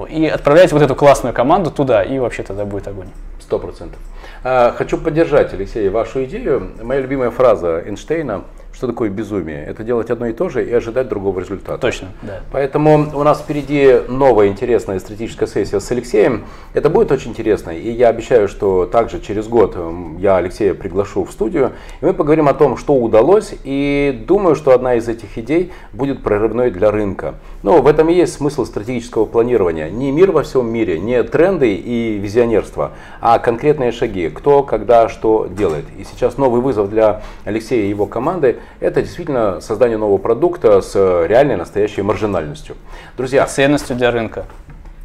И 0.09 0.25
отправлять 0.25 0.71
вот 0.71 0.81
эту 0.81 0.95
классную 0.95 1.33
команду 1.33 1.71
туда, 1.71 2.03
и 2.03 2.17
вообще 2.19 2.43
тогда 2.43 2.65
будет 2.65 2.87
огонь. 2.87 3.09
Сто 3.39 3.59
процентов. 3.59 3.99
А, 4.43 4.73
хочу 4.75 4.97
поддержать, 4.97 5.53
Алексей, 5.53 5.87
вашу 5.89 6.23
идею. 6.23 6.71
Моя 6.81 7.01
любимая 7.01 7.31
фраза 7.31 7.83
Эйнштейна– 7.85 8.43
что 8.73 8.87
такое 8.87 9.09
безумие? 9.09 9.63
Это 9.63 9.83
делать 9.83 10.09
одно 10.09 10.25
и 10.25 10.33
то 10.33 10.49
же 10.49 10.65
и 10.65 10.73
ожидать 10.73 11.07
другого 11.07 11.39
результата. 11.39 11.77
Точно, 11.77 12.09
да. 12.23 12.41
Поэтому 12.51 13.11
у 13.13 13.23
нас 13.23 13.39
впереди 13.39 14.01
новая 14.09 14.47
интересная 14.47 14.99
стратегическая 14.99 15.47
сессия 15.47 15.79
с 15.79 15.91
Алексеем. 15.91 16.45
Это 16.73 16.89
будет 16.89 17.11
очень 17.11 17.31
интересно. 17.31 17.69
И 17.69 17.91
я 17.91 18.09
обещаю, 18.09 18.47
что 18.47 18.85
также 18.85 19.21
через 19.21 19.47
год 19.47 19.77
я 20.17 20.37
Алексея 20.37 20.73
приглашу 20.73 21.23
в 21.23 21.31
студию. 21.31 21.73
И 22.01 22.05
мы 22.05 22.13
поговорим 22.13 22.47
о 22.47 22.53
том, 22.53 22.77
что 22.77 22.95
удалось. 22.95 23.53
И 23.63 24.23
думаю, 24.27 24.55
что 24.55 24.71
одна 24.71 24.95
из 24.95 25.07
этих 25.07 25.37
идей 25.37 25.71
будет 25.93 26.23
прорывной 26.23 26.71
для 26.71 26.89
рынка. 26.89 27.35
Но 27.61 27.81
в 27.81 27.87
этом 27.87 28.09
и 28.09 28.13
есть 28.13 28.33
смысл 28.33 28.65
стратегического 28.65 29.25
планирования. 29.25 29.89
Не 29.89 30.11
мир 30.11 30.31
во 30.31 30.41
всем 30.41 30.67
мире, 30.67 30.99
не 30.99 31.21
тренды 31.23 31.75
и 31.75 32.17
визионерство, 32.17 32.93
а 33.21 33.37
конкретные 33.37 33.91
шаги. 33.91 34.29
Кто, 34.29 34.63
когда, 34.63 35.09
что 35.09 35.47
делает. 35.47 35.85
И 35.97 36.03
сейчас 36.03 36.37
новый 36.37 36.59
вызов 36.59 36.89
для 36.89 37.21
Алексея 37.45 37.85
и 37.85 37.89
его 37.89 38.07
команды 38.07 38.57
это 38.79 39.01
действительно 39.01 39.61
создание 39.61 39.97
нового 39.97 40.17
продукта 40.17 40.81
с 40.81 40.95
реальной 41.27 41.55
настоящей 41.55 42.01
маржинальностью. 42.01 42.75
Друзья. 43.17 43.45
Ценностью 43.45 43.95
для 43.95 44.11
рынка. 44.11 44.45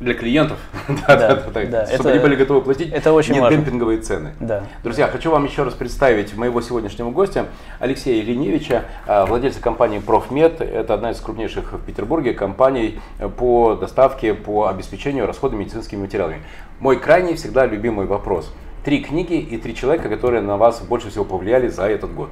Для 0.01 0.15
клиентов, 0.15 0.59
да, 1.09 1.17
да, 1.17 1.43
да, 1.53 1.65
да, 1.67 1.87
чтобы 1.89 2.11
они 2.11 2.21
были 2.21 2.37
готовы 2.37 2.61
платить 2.61 2.93
это 2.93 3.13
очень 3.13 3.35
не 3.35 3.41
важно. 3.41 3.57
демпинговые 3.57 4.01
цены. 4.01 4.31
Да. 4.39 4.63
Друзья, 4.85 5.09
хочу 5.09 5.33
вам 5.33 5.45
еще 5.45 5.65
раз 5.65 5.75
представить 5.75 6.37
моего 6.37 6.61
сегодняшнего 6.61 7.11
гостя 7.11 7.47
Алексея 7.81 8.23
Леневича, 8.23 8.85
а, 9.09 9.27
владельца 9.27 9.61
компании 9.61 9.99
Профмед. 9.99 10.61
Это 10.61 10.95
одна 10.95 11.11
из 11.11 11.21
крупнейших 11.21 11.73
в 11.73 11.85
Петербурге 11.85 12.33
компаний 12.33 13.01
по 13.39 13.75
доставке, 13.75 14.35
по 14.35 14.69
обеспечению 14.69 15.27
расхода 15.27 15.57
медицинскими 15.57 16.03
материалами. 16.03 16.43
Мой 16.79 17.01
крайний 17.01 17.35
всегда 17.35 17.67
любимый 17.67 18.07
вопрос. 18.07 18.55
Три 18.85 19.03
книги 19.03 19.35
и 19.35 19.59
три 19.59 19.75
человека, 19.75 20.09
которые 20.09 20.43
на 20.43 20.57
вас 20.57 20.81
больше 20.81 21.11
всего 21.11 21.25
повлияли 21.25 21.67
за 21.67 21.89
этот 21.89 22.15
год. 22.15 22.31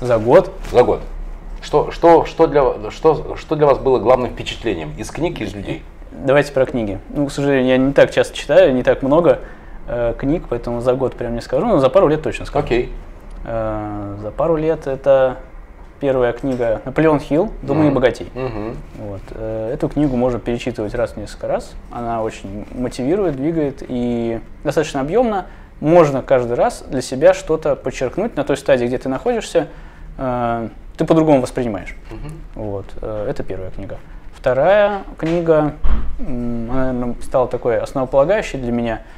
За 0.00 0.18
год? 0.18 0.52
За 0.70 0.82
год. 0.82 1.00
Что, 1.62 1.90
что, 1.90 2.24
что, 2.24 2.46
для, 2.46 2.90
что, 2.90 3.36
что 3.36 3.56
для 3.56 3.66
вас 3.66 3.78
было 3.78 3.98
главным 3.98 4.30
впечатлением 4.30 4.92
из 4.96 5.10
книг, 5.10 5.40
из 5.40 5.54
людей? 5.54 5.82
Давайте 6.12 6.52
про 6.52 6.66
книги. 6.66 7.00
Ну, 7.10 7.26
к 7.26 7.32
сожалению, 7.32 7.66
я 7.66 7.76
не 7.76 7.92
так 7.92 8.10
часто 8.12 8.36
читаю, 8.36 8.74
не 8.74 8.82
так 8.82 9.02
много 9.02 9.40
э, 9.88 10.14
книг, 10.18 10.44
поэтому 10.48 10.80
за 10.80 10.94
год 10.94 11.14
прям 11.14 11.34
не 11.34 11.40
скажу, 11.40 11.66
но 11.66 11.78
за 11.78 11.88
пару 11.88 12.08
лет 12.08 12.22
точно 12.22 12.46
скажу. 12.46 12.64
Окей. 12.64 12.92
Э, 13.44 14.16
за 14.22 14.30
пару 14.30 14.56
лет 14.56 14.86
это 14.86 15.38
Первая 15.98 16.34
книга 16.34 16.82
«Наполеон 16.84 17.20
Хилл. 17.20 17.50
Думай 17.62 17.88
mm-hmm. 17.88 17.92
богатей». 17.92 18.26
Mm-hmm. 18.34 18.76
Вот. 18.98 19.20
Э, 19.30 19.70
эту 19.72 19.88
книгу 19.88 20.14
можно 20.14 20.38
перечитывать 20.38 20.94
раз 20.94 21.12
в 21.12 21.16
несколько 21.16 21.48
раз. 21.48 21.72
Она 21.90 22.22
очень 22.22 22.66
мотивирует, 22.72 23.36
двигает 23.36 23.82
и 23.88 24.40
достаточно 24.62 25.00
объемно. 25.00 25.46
Можно 25.80 26.20
каждый 26.20 26.54
раз 26.54 26.84
для 26.86 27.00
себя 27.00 27.32
что-то 27.32 27.76
подчеркнуть 27.76 28.36
на 28.36 28.44
той 28.44 28.58
стадии, 28.58 28.84
где 28.84 28.98
ты 28.98 29.08
находишься. 29.08 29.68
Э, 30.18 30.68
ты 30.96 31.04
по-другому 31.04 31.40
воспринимаешь. 31.40 31.94
Mm-hmm. 32.10 32.32
Вот. 32.54 32.86
Э, 33.02 33.26
это 33.28 33.42
первая 33.42 33.70
книга. 33.70 33.98
Вторая 34.34 35.02
книга, 35.18 35.74
она, 36.18 36.92
наверное, 36.92 37.16
стала 37.22 37.48
такой 37.48 37.78
основополагающей 37.78 38.58
для 38.58 38.72
меня– 38.72 39.02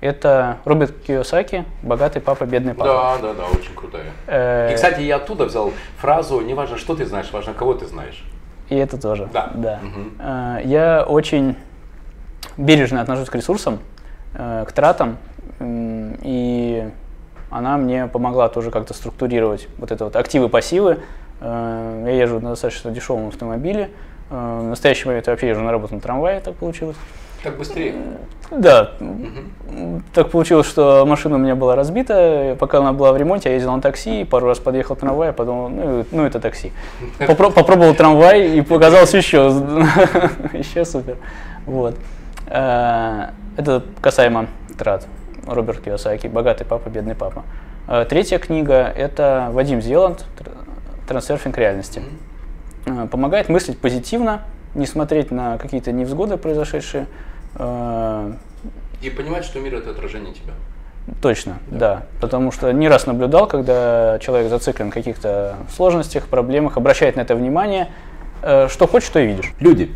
это 0.00 0.58
Роберт 0.64 0.94
Киосаки 1.04 1.64
«Богатый 1.82 2.20
папа, 2.20 2.44
бедный 2.44 2.74
папа». 2.74 3.18
Да, 3.20 3.28
да, 3.28 3.34
да, 3.34 3.46
очень 3.46 3.74
крутая. 3.74 4.12
Э, 4.28 4.70
и, 4.70 4.74
кстати, 4.76 5.00
я 5.00 5.16
оттуда 5.16 5.44
взял 5.44 5.72
фразу 5.96 6.40
«Не 6.40 6.54
важно, 6.54 6.76
что 6.76 6.94
ты 6.94 7.04
знаешь, 7.04 7.30
важно, 7.32 7.52
кого 7.52 7.74
ты 7.74 7.86
знаешь». 7.86 8.24
И 8.68 8.76
это 8.76 9.00
тоже. 9.00 9.28
Да. 9.32 9.50
да. 9.54 9.80
Угу. 9.82 10.68
Я 10.68 11.04
очень 11.08 11.56
бережно 12.56 13.00
отношусь 13.00 13.28
к 13.28 13.34
ресурсам, 13.34 13.80
к 14.34 14.68
тратам, 14.72 15.16
и 15.58 16.90
она 17.50 17.76
мне 17.76 18.06
помогла 18.06 18.48
тоже 18.48 18.70
как-то 18.70 18.94
структурировать 18.94 19.68
вот 19.78 19.90
это 19.90 20.04
вот 20.04 20.16
активы-пассивы. 20.16 20.98
Я 21.40 22.10
езжу 22.10 22.40
на 22.40 22.50
достаточно 22.50 22.90
дешевом 22.90 23.28
автомобиле. 23.28 23.90
В 24.30 24.62
настоящий 24.62 25.06
момент 25.06 25.26
я 25.26 25.32
вообще 25.32 25.48
езжу 25.48 25.62
на 25.62 25.70
работу 25.70 25.94
на 25.94 26.00
трамвае, 26.00 26.40
так 26.40 26.54
получилось. 26.56 26.96
Так 27.42 27.56
быстрее? 27.56 27.94
Да. 28.50 28.92
Угу. 28.98 30.02
Так 30.12 30.30
получилось, 30.30 30.66
что 30.66 31.04
машина 31.06 31.36
у 31.36 31.38
меня 31.38 31.54
была 31.54 31.76
разбита. 31.76 32.56
Пока 32.58 32.78
она 32.78 32.92
была 32.92 33.12
в 33.12 33.16
ремонте, 33.16 33.50
я 33.50 33.54
ездил 33.54 33.72
на 33.72 33.80
такси, 33.80 34.24
пару 34.24 34.48
раз 34.48 34.58
подъехал 34.58 34.96
трамвай, 34.96 35.32
подумал, 35.32 35.68
ну, 35.68 36.04
ну 36.10 36.24
это 36.24 36.40
такси. 36.40 36.72
Попро- 37.20 37.52
попробовал 37.52 37.94
трамвай 37.94 38.58
и 38.58 38.60
показалось 38.60 39.14
еще, 39.14 39.38
еще 40.52 40.84
супер. 40.84 41.16
Вот. 41.64 41.94
Э, 42.48 43.28
это 43.56 43.84
касаемо 44.00 44.46
трат. 44.76 45.06
Роберт 45.48 45.80
Киосаки 45.80 46.26
«Богатый 46.26 46.64
папа, 46.64 46.88
бедный 46.88 47.14
папа». 47.14 47.44
Э, 47.88 48.04
третья 48.08 48.38
книга– 48.38 48.92
это 48.96 49.48
Вадим 49.52 49.80
Зеланд 49.80 50.24
«Трансерфинг 51.06 51.56
реальности». 51.56 52.02
Э, 52.86 53.06
помогает 53.06 53.48
мыслить 53.48 53.78
позитивно, 53.78 54.42
не 54.74 54.86
смотреть 54.86 55.30
на 55.30 55.56
какие-то 55.58 55.90
невзгоды, 55.90 56.36
произошедшие. 56.36 57.06
Э, 57.54 58.32
И 59.00 59.10
понимать, 59.10 59.44
что 59.44 59.58
мир 59.60 59.76
это 59.76 59.90
отражение 59.90 60.34
тебя. 60.34 60.52
Точно, 61.22 61.58
да. 61.68 61.78
да. 61.78 62.02
Потому 62.20 62.52
что 62.52 62.70
не 62.72 62.88
раз 62.88 63.06
наблюдал, 63.06 63.46
когда 63.46 64.18
человек 64.20 64.50
зациклен 64.50 64.90
в 64.90 64.94
каких-то 64.94 65.56
сложностях, 65.74 66.26
проблемах, 66.28 66.76
обращает 66.76 67.16
на 67.16 67.22
это 67.22 67.34
внимание, 67.34 67.88
что 68.42 68.86
хочешь, 68.86 69.08
то 69.08 69.18
и 69.18 69.26
видишь. 69.26 69.54
Люди. 69.58 69.90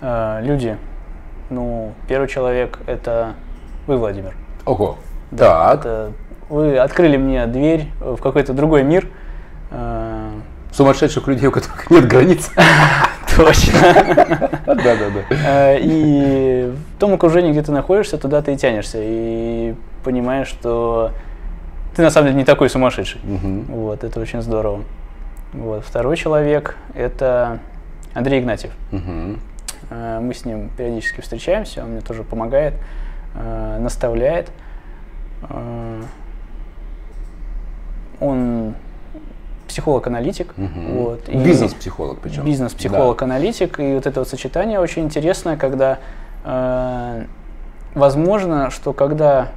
Люди. 0.00 0.78
Ну, 1.50 1.92
первый 2.08 2.26
человек 2.26 2.78
это 2.86 3.34
вы, 3.86 3.98
Владимир. 3.98 4.34
Ого. 4.64 4.96
Да, 5.30 5.76
так. 5.76 5.80
Это 5.80 6.12
вы 6.48 6.78
открыли 6.78 7.16
мне 7.16 7.46
дверь 7.46 7.88
в 8.00 8.16
какой-то 8.18 8.52
другой 8.52 8.82
мир. 8.82 9.08
Сумасшедших 10.72 11.26
людей, 11.28 11.48
у 11.48 11.52
которых 11.52 11.90
нет 11.90 12.06
границ. 12.06 12.50
Точно. 13.36 13.80
Да, 14.66 14.74
да, 14.74 15.10
да. 15.30 15.76
И 15.78 16.70
в 16.70 16.98
том 17.00 17.14
окружении, 17.14 17.52
где 17.52 17.62
ты 17.62 17.72
находишься, 17.72 18.18
туда 18.18 18.42
ты 18.42 18.52
и 18.52 18.56
тянешься. 18.56 18.98
И 19.00 19.74
понимаешь, 20.04 20.48
что 20.48 21.10
ты 21.96 22.02
на 22.02 22.10
самом 22.10 22.28
деле 22.28 22.38
не 22.38 22.44
такой 22.44 22.70
сумасшедший. 22.70 23.20
Вот, 23.24 24.04
это 24.04 24.20
очень 24.20 24.42
здорово. 24.42 24.82
Вот. 25.52 25.84
Второй 25.84 26.16
человек– 26.16 26.76
это 26.94 27.60
Андрей 28.12 28.40
Игнатьев. 28.40 28.72
Э, 29.90 30.18
мы 30.20 30.34
с 30.34 30.44
ним 30.44 30.70
периодически 30.76 31.20
встречаемся, 31.20 31.84
он 31.84 31.90
мне 31.90 32.00
тоже 32.00 32.24
помогает, 32.24 32.74
э, 33.34 33.78
наставляет. 33.78 34.50
Э, 35.48 36.02
он 38.20 38.74
психолог-аналитик. 39.68 40.54
Угу. 40.56 40.98
Вот, 40.98 41.28
Бизнес-психолог 41.28 42.20
причем. 42.20 42.44
Бизнес-психолог-аналитик. 42.44 43.76
Да. 43.76 43.82
И 43.84 43.94
вот 43.94 44.06
это 44.06 44.20
вот 44.20 44.28
сочетание 44.28 44.78
очень 44.78 45.04
интересное, 45.04 45.56
когда 45.56 45.98
э, 46.44 47.24
возможно, 47.94 48.70
что 48.70 48.92
когда 48.92 49.48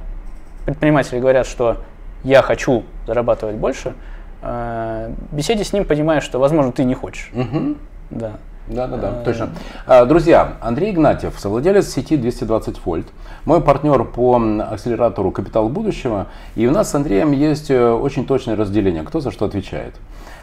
предприниматели 0.64 1.20
говорят, 1.20 1.46
что 1.46 1.78
я 2.24 2.42
хочу 2.42 2.84
зарабатывать 3.06 3.56
больше, 3.56 3.94
э, 4.42 5.12
беседе 5.32 5.64
с 5.64 5.72
ним 5.72 5.84
понимаешь, 5.84 6.24
что, 6.24 6.38
возможно, 6.38 6.72
ты 6.72 6.84
не 6.84 6.94
хочешь. 6.94 7.30
Угу. 7.32 7.76
Да. 8.10 8.32
Да, 8.68 8.86
да, 8.86 8.96
да, 8.98 9.12
точно. 9.24 9.50
А, 9.86 10.04
друзья, 10.04 10.54
Андрей 10.60 10.92
Игнатьев, 10.92 11.38
совладелец 11.38 11.88
сети 11.88 12.16
220 12.18 12.84
вольт, 12.84 13.06
мой 13.46 13.62
партнер 13.62 14.04
по 14.04 14.38
акселератору 14.70 15.30
«Капитал 15.30 15.70
будущего», 15.70 16.26
и 16.54 16.66
у 16.66 16.70
нас 16.70 16.90
с 16.90 16.94
Андреем 16.94 17.32
есть 17.32 17.70
э, 17.70 17.90
очень 17.90 18.26
точное 18.26 18.56
разделение, 18.56 19.04
кто 19.04 19.20
за 19.20 19.30
что 19.30 19.46
отвечает. 19.46 19.94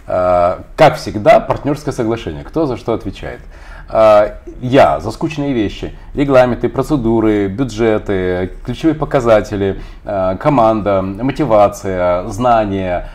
А, 0.08 0.64
как 0.76 0.96
всегда, 0.96 1.40
партнерское 1.40 1.94
соглашение, 1.94 2.44
кто 2.44 2.66
за 2.66 2.78
что 2.78 2.94
отвечает. 2.94 3.42
А, 3.90 4.40
я 4.60 5.00
за 5.00 5.12
скучные 5.12 5.54
вещи, 5.54 5.94
регламенты, 6.16 6.68
процедуры, 6.68 7.48
бюджеты, 7.48 8.54
ключевые 8.66 8.96
показатели, 8.96 9.82
команда, 10.04 11.04
мотивация, 11.04 12.28
знания, 12.30 13.08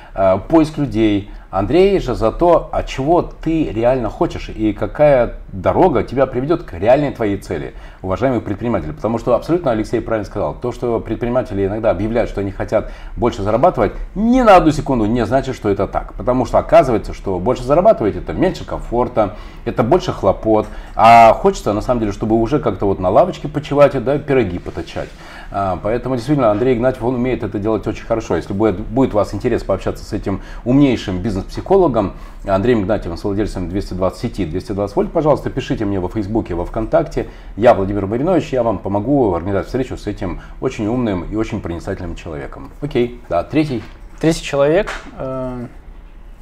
поиск 0.48 0.78
людей– 0.78 1.30
Андрей 1.50 1.98
же 1.98 2.14
за 2.14 2.30
то, 2.30 2.68
от 2.70 2.86
чего 2.86 3.22
ты 3.22 3.70
реально 3.70 4.08
хочешь 4.08 4.48
и 4.48 4.72
какая 4.72 5.34
дорога 5.52 6.04
тебя 6.04 6.26
приведет 6.26 6.62
к 6.62 6.74
реальной 6.74 7.10
твоей 7.10 7.38
цели, 7.38 7.74
уважаемые 8.02 8.40
предприниматели. 8.40 8.92
Потому 8.92 9.18
что 9.18 9.34
абсолютно 9.34 9.72
Алексей 9.72 10.00
правильно 10.00 10.26
сказал, 10.26 10.54
то, 10.54 10.70
что 10.70 11.00
предприниматели 11.00 11.66
иногда 11.66 11.90
объявляют, 11.90 12.30
что 12.30 12.40
они 12.40 12.52
хотят 12.52 12.92
больше 13.16 13.42
зарабатывать, 13.42 13.92
ни 14.14 14.40
на 14.42 14.56
одну 14.56 14.70
секунду 14.70 15.06
не 15.06 15.26
значит, 15.26 15.56
что 15.56 15.68
это 15.68 15.88
так. 15.88 16.14
Потому 16.14 16.46
что 16.46 16.58
оказывается, 16.58 17.12
что 17.14 17.40
больше 17.40 17.64
зарабатывать 17.64 18.14
это 18.14 18.32
меньше 18.32 18.64
комфорта, 18.64 19.34
это 19.64 19.82
больше 19.82 20.12
хлопот, 20.12 20.66
а 20.94 21.32
хочется 21.32 21.72
на 21.72 21.80
самом 21.80 22.00
деле, 22.00 22.12
чтобы 22.12 22.36
уже 22.36 22.60
как-то 22.60 22.86
вот 22.86 23.00
на 23.00 23.10
лавочке 23.10 23.48
почивать 23.48 23.96
и 23.96 23.98
да, 23.98 24.18
пироги 24.18 24.60
поточать. 24.60 25.08
А, 25.52 25.78
поэтому 25.82 26.16
действительно 26.16 26.50
Андрей 26.50 26.76
Игнатьев, 26.76 27.02
он 27.02 27.16
умеет 27.16 27.42
это 27.42 27.58
делать 27.58 27.86
очень 27.86 28.06
хорошо. 28.06 28.36
Если 28.36 28.52
будет, 28.52 28.78
будет 28.78 29.14
у 29.14 29.16
вас 29.16 29.34
интерес 29.34 29.64
пообщаться 29.64 30.04
с 30.04 30.12
этим 30.12 30.42
умнейшим 30.64 31.20
бизнес-психологом, 31.20 32.14
Андреем 32.46 32.82
Игнатьевым, 32.82 33.18
с 33.18 33.24
владельцем 33.24 33.68
220 33.68 34.20
сети 34.20 34.44
220 34.44 34.96
вольт, 34.96 35.12
пожалуйста, 35.12 35.50
пишите 35.50 35.84
мне 35.84 35.98
во 35.98 36.08
Фейсбуке, 36.08 36.54
во 36.54 36.64
Вконтакте. 36.64 37.26
Я 37.56 37.74
Владимир 37.74 38.06
Маринович, 38.06 38.52
я 38.52 38.62
вам 38.62 38.78
помогу 38.78 39.34
организовать 39.34 39.66
встречу 39.66 39.96
с 39.96 40.06
этим 40.06 40.40
очень 40.60 40.86
умным 40.86 41.24
и 41.24 41.36
очень 41.36 41.60
проницательным 41.60 42.14
человеком. 42.14 42.70
Окей, 42.80 43.20
да, 43.28 43.42
третий. 43.42 43.82
Третий 44.20 44.42
человек. 44.42 44.90
Э, 45.18 45.66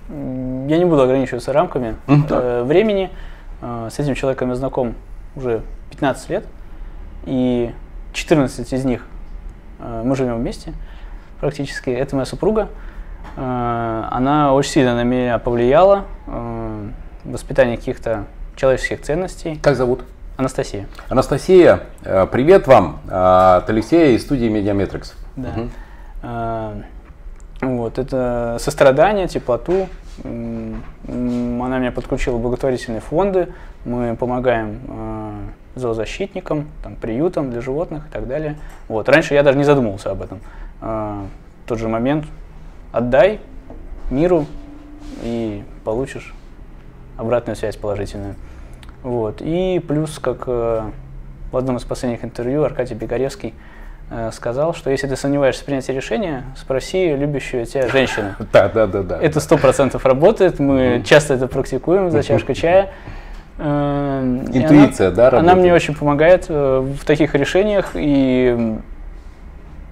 я 0.08 0.78
не 0.78 0.84
буду 0.84 1.02
ограничиваться 1.02 1.52
рамками 1.52 1.96
mm-hmm. 2.06 2.64
времени. 2.64 3.10
Э, 3.62 3.88
с 3.90 3.98
этим 3.98 4.14
человеком 4.14 4.50
я 4.50 4.54
знаком 4.54 4.94
уже 5.36 5.62
15 5.90 6.30
лет. 6.30 6.44
И 7.24 7.70
14 8.12 8.72
из 8.72 8.84
них 8.84 9.06
э, 9.78 10.02
мы 10.04 10.16
живем 10.16 10.36
вместе 10.36 10.72
практически. 11.40 11.90
Это 11.90 12.16
моя 12.16 12.26
супруга. 12.26 12.68
Э, 13.36 14.04
она 14.10 14.52
очень 14.54 14.70
сильно 14.72 14.94
на 14.94 15.04
меня 15.04 15.38
повлияла. 15.38 16.04
Э, 16.26 16.88
воспитание 17.24 17.76
каких-то 17.76 18.24
человеческих 18.56 19.02
ценностей. 19.02 19.58
Как 19.62 19.76
зовут? 19.76 20.02
Анастасия. 20.36 20.86
Анастасия, 21.08 21.80
привет 22.30 22.68
вам 22.68 23.00
от 23.08 23.68
Алексея 23.68 24.14
из 24.14 24.22
студии 24.22 24.46
Медиаметрикс. 24.46 25.14
Да. 25.34 25.48
Угу. 26.22 26.84
Вот, 27.60 27.98
это 27.98 28.56
сострадание, 28.60 29.26
теплоту. 29.26 29.88
Она 30.22 31.78
меня 31.78 31.90
подключила 31.90 32.36
в 32.36 32.40
благотворительные 32.40 33.00
фонды. 33.00 33.52
Мы 33.84 34.14
помогаем 34.14 35.50
зоозащитникам, 35.74 36.68
там, 36.82 36.96
приютам 36.96 37.50
для 37.50 37.60
животных 37.60 38.06
и 38.08 38.10
так 38.10 38.26
далее. 38.26 38.56
Вот. 38.88 39.08
Раньше 39.08 39.34
я 39.34 39.42
даже 39.42 39.58
не 39.58 39.64
задумывался 39.64 40.10
об 40.10 40.22
этом. 40.22 40.40
А, 40.80 41.26
тот 41.66 41.78
же 41.78 41.88
момент 41.88 42.24
отдай 42.92 43.40
миру 44.10 44.46
и 45.22 45.62
получишь 45.84 46.34
обратную 47.16 47.56
связь 47.56 47.76
положительную. 47.76 48.34
Вот. 49.02 49.40
И 49.40 49.82
плюс, 49.86 50.18
как 50.18 50.44
э, 50.46 50.82
в 51.52 51.56
одном 51.56 51.76
из 51.76 51.84
последних 51.84 52.24
интервью 52.24 52.64
Аркадий 52.64 52.94
Бегаревский 52.94 53.54
э, 54.10 54.30
сказал, 54.32 54.74
что 54.74 54.90
если 54.90 55.06
ты 55.06 55.16
сомневаешься 55.16 55.62
в 55.62 55.66
принятии 55.66 55.92
решения, 55.92 56.44
спроси 56.56 57.14
любящую 57.14 57.66
тебя 57.66 57.88
женщину. 57.88 58.34
Да, 58.52 58.68
да, 58.68 58.86
да, 58.86 59.02
да. 59.02 59.20
Это 59.20 59.40
сто 59.40 59.56
процентов 59.56 60.04
работает. 60.04 60.58
Мы 60.58 61.02
часто 61.04 61.34
это 61.34 61.48
практикуем 61.48 62.10
за 62.10 62.22
чашкой 62.22 62.54
чая. 62.54 62.90
Эм, 63.58 64.46
Интуиция, 64.52 65.08
она, 65.08 65.16
да, 65.16 65.30
работает? 65.30 65.52
Она 65.52 65.60
мне 65.60 65.74
очень 65.74 65.94
помогает 65.94 66.46
э, 66.48 66.94
в 67.00 67.04
таких 67.04 67.34
решениях, 67.34 67.90
и 67.94 68.78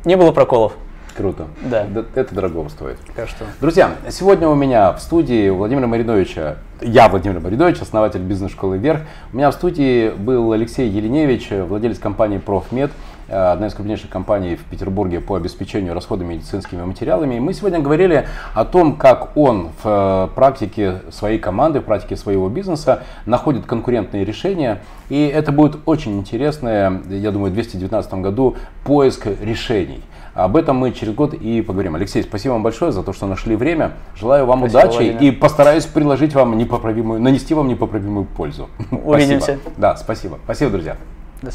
не 0.04 0.16
было 0.16 0.30
проколов. 0.32 0.72
круто. 1.16 1.46
Да. 1.62 1.86
Это 2.14 2.34
дорого 2.34 2.68
стоит. 2.68 2.98
Так 3.16 3.28
что. 3.28 3.44
Друзья, 3.60 3.90
сегодня 4.10 4.48
у 4.48 4.54
меня 4.54 4.92
в 4.92 5.00
студии 5.00 5.48
у 5.48 5.56
Владимира 5.56 5.86
Мариновича, 5.86 6.58
я 6.80 7.08
Владимир 7.08 7.40
Маринович, 7.40 7.80
основатель 7.80 8.20
бизнес-школы 8.20 8.78
«Вверх». 8.78 9.00
У 9.32 9.36
меня 9.36 9.50
в 9.50 9.54
студии 9.54 10.10
был 10.10 10.52
Алексей 10.52 10.88
Еленевич, 10.88 11.48
владелец 11.50 11.98
компании 11.98 12.38
«Профмед». 12.38 12.92
Э, 13.28 13.52
одна 13.52 13.66
из 13.66 13.74
крупнейших 13.74 14.08
компаний 14.08 14.56
в 14.56 14.64
Петербурге 14.64 15.20
по 15.20 15.34
обеспечению 15.34 15.94
расходами 15.94 16.34
медицинскими 16.34 16.82
материалами. 16.82 17.34
И 17.34 17.40
мы 17.40 17.52
сегодня 17.54 17.80
говорили 17.80 18.28
о 18.54 18.64
том, 18.64 18.96
как 18.96 19.36
он 19.36 19.70
в 19.82 20.28
э, 20.30 20.34
практике 20.34 21.02
своей 21.10 21.38
команды, 21.38 21.80
в 21.80 21.84
практике 21.84 22.16
своего 22.16 22.48
бизнеса 22.48 23.02
находит 23.24 23.66
конкурентные 23.66 24.24
решения. 24.24 24.82
И 25.08 25.26
это 25.26 25.50
будет 25.50 25.78
очень 25.86 26.18
интересное, 26.18 27.02
я 27.08 27.32
думаю, 27.32 27.50
в 27.50 27.54
2019 27.54 28.14
году 28.14 28.56
поиск 28.84 29.26
решений. 29.26 30.02
Об 30.34 30.54
этом 30.54 30.76
мы 30.76 30.92
через 30.92 31.14
год 31.14 31.32
и 31.32 31.62
поговорим. 31.62 31.96
Алексей, 31.96 32.22
спасибо 32.22 32.52
вам 32.52 32.62
большое 32.62 32.92
за 32.92 33.02
то, 33.02 33.12
что 33.14 33.26
нашли 33.26 33.56
время. 33.56 33.92
Желаю 34.14 34.44
вам 34.44 34.60
спасибо, 34.60 34.78
удачи 34.78 34.96
Владимир. 34.96 35.22
и 35.22 35.30
постараюсь 35.30 35.86
приложить 35.86 36.34
вам 36.34 36.58
непоправимую, 36.58 37.20
нанести 37.20 37.54
вам 37.54 37.68
непоправимую 37.68 38.26
пользу. 38.26 38.68
Увидимся. 38.90 39.56
Спасибо. 39.56 39.70
Да, 39.78 39.96
спасибо. 39.96 40.38
Спасибо, 40.44 40.70
друзья. 40.70 40.96